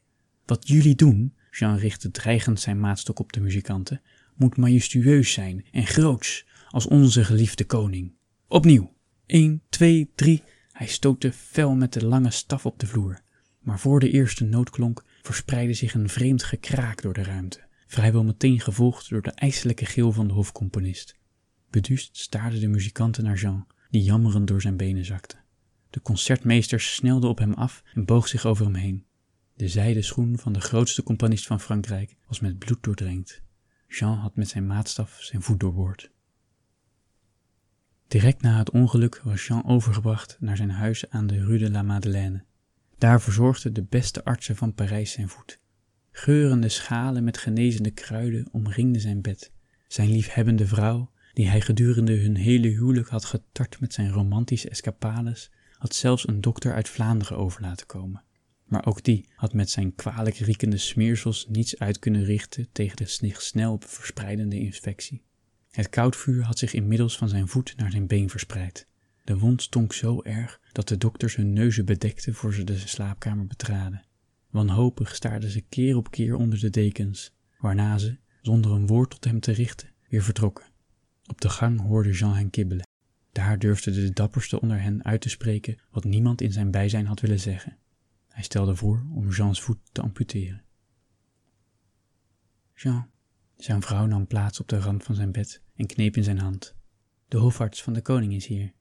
Wat 0.46 0.68
jullie 0.68 0.94
doen, 0.94 1.34
Jean 1.50 1.76
richtte 1.76 2.10
dreigend 2.10 2.60
zijn 2.60 2.80
maatstok 2.80 3.18
op 3.18 3.32
de 3.32 3.40
muzikanten, 3.40 4.02
moet 4.34 4.56
majestueus 4.56 5.32
zijn 5.32 5.64
en 5.70 5.86
groots, 5.86 6.46
als 6.68 6.86
onze 6.86 7.24
geliefde 7.24 7.64
koning. 7.64 8.12
Opnieuw. 8.48 8.92
1, 9.26 9.62
2, 9.68 10.10
3. 10.14 10.42
Hij 10.72 10.86
stootte 10.86 11.32
fel 11.32 11.74
met 11.74 11.92
de 11.92 12.06
lange 12.06 12.30
staf 12.30 12.66
op 12.66 12.78
de 12.78 12.86
vloer. 12.86 13.20
Maar 13.60 13.80
voor 13.80 14.00
de 14.00 14.10
eerste 14.10 14.44
noot 14.44 14.70
klonk, 14.70 15.04
verspreidde 15.22 15.74
zich 15.74 15.94
een 15.94 16.08
vreemd 16.08 16.42
gekraak 16.42 17.02
door 17.02 17.12
de 17.12 17.22
ruimte, 17.22 17.60
vrijwel 17.86 18.24
meteen 18.24 18.60
gevolgd 18.60 19.08
door 19.08 19.22
de 19.22 19.30
ijselijke 19.30 19.84
gil 19.84 20.12
van 20.12 20.26
de 20.26 20.32
hofcomponist. 20.32 21.18
Beduust 21.70 22.16
staarden 22.16 22.60
de 22.60 22.68
muzikanten 22.68 23.24
naar 23.24 23.36
Jean, 23.36 23.66
die 23.90 24.02
jammerend 24.02 24.48
door 24.48 24.60
zijn 24.60 24.76
benen 24.76 25.04
zakte. 25.04 25.36
De 25.90 26.00
concertmeester 26.00 26.80
snelde 26.80 27.26
op 27.26 27.38
hem 27.38 27.52
af 27.52 27.82
en 27.94 28.04
boog 28.04 28.28
zich 28.28 28.46
over 28.46 28.64
hem 28.64 28.74
heen. 28.74 29.04
De 29.56 29.68
zijden 29.68 30.04
schoen 30.04 30.38
van 30.38 30.52
de 30.52 30.60
grootste 30.60 31.02
componist 31.02 31.46
van 31.46 31.60
Frankrijk 31.60 32.16
was 32.26 32.40
met 32.40 32.58
bloed 32.58 32.82
doordrenkt. 32.82 33.42
Jean 33.88 34.18
had 34.18 34.36
met 34.36 34.48
zijn 34.48 34.66
maatstaf 34.66 35.18
zijn 35.20 35.42
voet 35.42 35.60
doorboord. 35.60 36.11
Direct 38.12 38.42
na 38.42 38.58
het 38.58 38.70
ongeluk 38.70 39.20
was 39.24 39.46
Jean 39.46 39.64
overgebracht 39.66 40.36
naar 40.40 40.56
zijn 40.56 40.70
huis 40.70 41.10
aan 41.10 41.26
de 41.26 41.44
Rue 41.44 41.58
de 41.58 41.70
la 41.70 41.82
Madeleine. 41.82 42.44
Daar 42.98 43.20
verzorgden 43.20 43.72
de 43.72 43.82
beste 43.82 44.24
artsen 44.24 44.56
van 44.56 44.74
Parijs 44.74 45.12
zijn 45.12 45.28
voet. 45.28 45.58
Geurende 46.10 46.68
schalen 46.68 47.24
met 47.24 47.38
genezende 47.38 47.90
kruiden 47.90 48.48
omringden 48.50 49.00
zijn 49.00 49.20
bed. 49.20 49.52
Zijn 49.88 50.10
liefhebbende 50.10 50.66
vrouw, 50.66 51.10
die 51.32 51.48
hij 51.48 51.60
gedurende 51.60 52.16
hun 52.16 52.36
hele 52.36 52.68
huwelijk 52.68 53.08
had 53.08 53.24
getart 53.24 53.80
met 53.80 53.92
zijn 53.92 54.10
romantische 54.10 54.68
escapades, 54.70 55.50
had 55.78 55.94
zelfs 55.94 56.28
een 56.28 56.40
dokter 56.40 56.74
uit 56.74 56.88
Vlaanderen 56.88 57.36
over 57.36 57.62
laten 57.62 57.86
komen. 57.86 58.22
Maar 58.64 58.86
ook 58.86 59.04
die 59.04 59.28
had 59.34 59.52
met 59.52 59.70
zijn 59.70 59.94
kwalijk 59.94 60.36
riekende 60.36 60.78
smeersels 60.78 61.46
niets 61.48 61.78
uit 61.78 61.98
kunnen 61.98 62.24
richten 62.24 62.68
tegen 62.72 62.96
de 62.96 63.06
zich 63.06 63.42
snel 63.42 63.80
verspreidende 63.86 64.58
infectie. 64.58 65.22
Het 65.72 65.88
koudvuur 65.88 66.44
had 66.44 66.58
zich 66.58 66.72
inmiddels 66.72 67.16
van 67.16 67.28
zijn 67.28 67.48
voet 67.48 67.76
naar 67.76 67.90
zijn 67.90 68.06
been 68.06 68.30
verspreid. 68.30 68.86
De 69.24 69.38
wond 69.38 69.62
stonk 69.62 69.92
zo 69.92 70.22
erg 70.22 70.60
dat 70.72 70.88
de 70.88 70.96
dokters 70.96 71.36
hun 71.36 71.52
neuzen 71.52 71.84
bedekten 71.84 72.34
voor 72.34 72.54
ze 72.54 72.64
de 72.64 72.78
slaapkamer 72.78 73.46
betraden. 73.46 74.04
Wanhopig 74.50 75.14
staarden 75.14 75.50
ze 75.50 75.60
keer 75.60 75.96
op 75.96 76.10
keer 76.10 76.34
onder 76.34 76.60
de 76.60 76.70
dekens, 76.70 77.32
waarna 77.58 77.98
ze, 77.98 78.16
zonder 78.42 78.70
een 78.70 78.86
woord 78.86 79.10
tot 79.10 79.24
hem 79.24 79.40
te 79.40 79.52
richten, 79.52 79.88
weer 80.08 80.22
vertrokken. 80.22 80.64
Op 81.26 81.40
de 81.40 81.48
gang 81.48 81.80
hoorde 81.80 82.10
Jean 82.12 82.34
hen 82.34 82.50
kibbelen. 82.50 82.86
Daar 83.32 83.58
durfde 83.58 83.90
de 83.90 84.12
dapperste 84.12 84.60
onder 84.60 84.80
hen 84.80 85.04
uit 85.04 85.20
te 85.20 85.28
spreken 85.28 85.78
wat 85.90 86.04
niemand 86.04 86.40
in 86.40 86.52
zijn 86.52 86.70
bijzijn 86.70 87.06
had 87.06 87.20
willen 87.20 87.40
zeggen. 87.40 87.76
Hij 88.28 88.42
stelde 88.42 88.76
voor 88.76 89.06
om 89.14 89.30
Jeans 89.30 89.60
voet 89.60 89.78
te 89.92 90.02
amputeren. 90.02 90.62
Jean, 92.74 93.10
zijn 93.64 93.82
vrouw 93.82 94.06
nam 94.06 94.26
plaats 94.26 94.60
op 94.60 94.68
de 94.68 94.78
rand 94.78 95.04
van 95.04 95.14
zijn 95.14 95.32
bed 95.32 95.62
en 95.74 95.86
kneep 95.86 96.16
in 96.16 96.24
zijn 96.24 96.38
hand. 96.38 96.74
De 97.28 97.36
hofarts 97.36 97.82
van 97.82 97.92
de 97.92 98.02
koning 98.02 98.32
is 98.32 98.46
hier. 98.46 98.72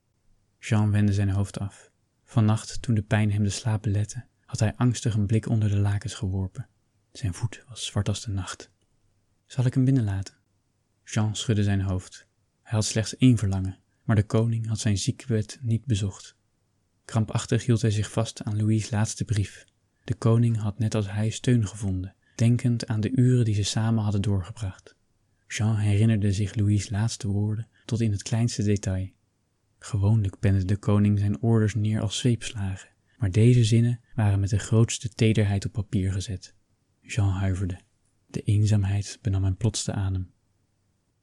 Jean 0.60 0.91
wendde 0.91 1.13
zijn 1.13 1.30
hoofd 1.30 1.60
af. 1.60 1.91
Vannacht, 2.24 2.82
toen 2.82 2.96
de 2.96 3.02
pijn 3.02 3.32
hem 3.32 3.44
de 3.44 3.50
slaap 3.50 3.82
belette, 3.82 4.26
had 4.46 4.60
hij 4.60 4.76
angstig 4.76 5.13
een 5.13 5.26
blik 5.26 5.48
onder 5.48 5.70
de 5.70 5.78
lakens 5.78 6.13
geworpen. 6.13 6.67
Zijn 7.12 7.34
voet 7.34 7.63
was 7.67 7.86
zwart 7.86 8.08
als 8.08 8.22
de 8.22 8.32
nacht. 8.32 8.72
Zal 9.46 9.65
ik 9.65 9.74
hem 9.74 9.86
binnenlaten? 9.86 10.36
Jean 11.04 11.36
schudde 11.36 11.63
zijn 11.63 11.82
hoofd. 11.82 12.28
Hij 12.62 12.74
had 12.74 12.86
slechts 12.86 13.17
één 13.17 13.38
verlangen, 13.38 13.80
maar 14.04 14.15
de 14.15 14.26
koning 14.26 14.67
had 14.67 14.80
zijn 14.80 14.98
ziekenbed 14.98 15.60
niet 15.62 15.86
bezocht. 15.86 16.36
Krampachtig 17.06 17.65
hield 17.65 17.82
hij 17.82 17.91
zich 17.91 18.12
vast 18.12 18.44
aan 18.44 18.58
Louis' 18.58 18.89
laatste 18.89 19.26
brief. 19.26 19.65
De 20.04 20.15
koning 20.15 20.58
had 20.58 20.80
net 20.80 20.96
als 20.96 21.12
hij 21.12 21.30
steun 21.30 21.67
gevonden, 21.67 22.15
denkend 22.36 22.88
aan 22.88 23.02
de 23.02 23.12
uren 23.12 23.46
die 23.46 23.56
ze 23.56 23.63
samen 23.63 24.04
hadden 24.04 24.22
doorgebracht. 24.22 24.96
Jean 25.48 25.76
herinnerde 25.76 26.32
zich 26.32 26.56
Louis' 26.56 26.89
laatste 26.89 27.28
woorden 27.28 27.67
tot 27.86 28.02
in 28.02 28.12
het 28.12 28.24
kleinste 28.24 28.63
detail. 28.63 29.10
Gewoonlijk 29.80 30.39
pende 30.39 30.65
de 30.65 30.78
koning 30.78 31.20
zijn 31.20 31.41
orders 31.41 31.76
neer 31.76 32.02
als 32.02 32.17
zweepslagen, 32.17 32.89
maar 33.17 33.32
deze 33.32 33.63
zinnen 33.63 34.00
waren 34.15 34.39
met 34.39 34.50
de 34.50 34.60
grootste 34.60 35.10
tederheid 35.10 35.65
op 35.65 35.72
papier 35.72 36.12
gezet. 36.12 36.56
Jean 37.02 37.30
huiverde. 37.30 37.80
De 38.28 38.41
eenzaamheid 38.41 39.20
benam 39.22 39.44
hem 39.44 39.58
plots 39.58 39.84
de 39.84 39.94
adem. 39.94 40.32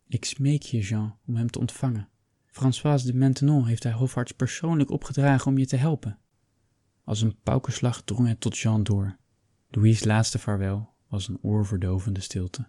Ik 0.09 0.25
smeek 0.25 0.63
je, 0.63 0.81
Jean, 0.81 1.19
om 1.27 1.37
hem 1.37 1.51
te 1.51 1.59
ontvangen. 1.59 2.09
Françoise 2.47 3.07
de 3.07 3.15
Maintenon 3.15 3.67
heeft 3.67 3.85
haar 3.85 3.93
hofarts 3.93 4.33
persoonlijk 4.33 4.91
opgedragen 4.91 5.47
om 5.47 5.59
je 5.59 5.67
te 5.67 5.77
helpen. 5.77 6.19
Als 7.05 7.21
een 7.21 7.41
paukenslag 7.43 8.03
drong 8.03 8.29
het 8.29 8.41
tot 8.41 8.59
Jean 8.59 8.83
door. 8.83 9.17
Louis' 9.69 10.05
laatste 10.05 10.39
vaarwel 10.39 10.97
was 11.09 11.29
een 11.29 11.39
oorverdovende 11.43 12.21
stilte. 12.21 12.69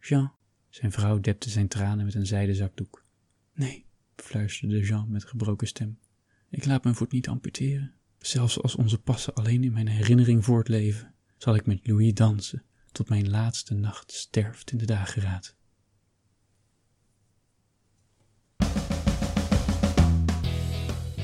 Jean, 0.00 0.32
zijn 0.68 0.92
vrouw 0.92 1.20
depte 1.20 1.50
zijn 1.50 1.68
tranen 1.68 2.04
met 2.04 2.14
een 2.14 2.26
zijden 2.26 2.54
zakdoek. 2.54 3.04
Nee, 3.54 3.86
fluisterde 4.16 4.80
Jean 4.80 5.10
met 5.10 5.24
gebroken 5.24 5.66
stem. 5.66 5.98
Ik 6.48 6.64
laat 6.64 6.84
mijn 6.84 6.94
voet 6.94 7.12
niet 7.12 7.28
amputeren. 7.28 7.94
Zelfs 8.18 8.62
als 8.62 8.76
onze 8.76 9.00
passen 9.00 9.34
alleen 9.34 9.64
in 9.64 9.72
mijn 9.72 9.88
herinnering 9.88 10.44
voortleven, 10.44 11.14
zal 11.36 11.54
ik 11.54 11.66
met 11.66 11.86
Louis 11.86 12.14
dansen 12.14 12.62
tot 12.92 13.08
mijn 13.08 13.30
laatste 13.30 13.74
nacht 13.74 14.12
sterft 14.12 14.70
in 14.72 14.78
de 14.78 14.86
dageraad. 14.86 15.56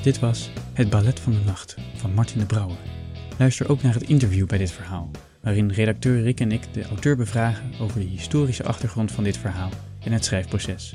Dit 0.02 0.18
was 0.18 0.50
Het 0.72 0.90
Ballet 0.90 1.20
van 1.20 1.32
de 1.32 1.40
Nacht 1.40 1.76
van 1.94 2.14
Martin 2.14 2.38
de 2.38 2.46
Brouwer. 2.46 2.78
Luister 3.38 3.70
ook 3.70 3.82
naar 3.82 3.94
het 3.94 4.02
interview 4.02 4.46
bij 4.46 4.58
dit 4.58 4.70
verhaal, 4.70 5.10
waarin 5.48 5.70
redacteur 5.70 6.22
Rick 6.22 6.40
en 6.40 6.52
ik 6.52 6.62
de 6.72 6.84
auteur 6.84 7.16
bevragen 7.16 7.70
over 7.80 8.00
de 8.00 8.06
historische 8.06 8.64
achtergrond 8.64 9.12
van 9.12 9.24
dit 9.24 9.36
verhaal 9.36 9.70
en 10.04 10.12
het 10.12 10.24
schrijfproces. 10.24 10.94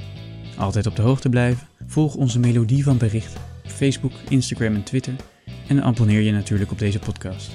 Altijd 0.58 0.86
op 0.86 0.96
de 0.96 1.02
hoogte 1.02 1.30
blijven, 1.30 1.68
volg 1.88 2.16
onze 2.16 2.40
melodie 2.40 2.84
van 2.84 2.98
bericht 2.98 3.36
op 3.64 3.72
Facebook, 3.72 4.12
Instagram 4.30 4.76
en 4.76 4.84
Twitter 4.84 5.14
en 5.68 5.84
abonneer 5.84 6.22
je 6.22 6.32
natuurlijk 6.32 6.72
op 6.72 6.80
deze 6.80 7.00
podcast. 7.00 7.52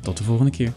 Tot 0.00 0.16
de 0.16 0.24
volgende 0.24 0.50
keer. 0.50 0.72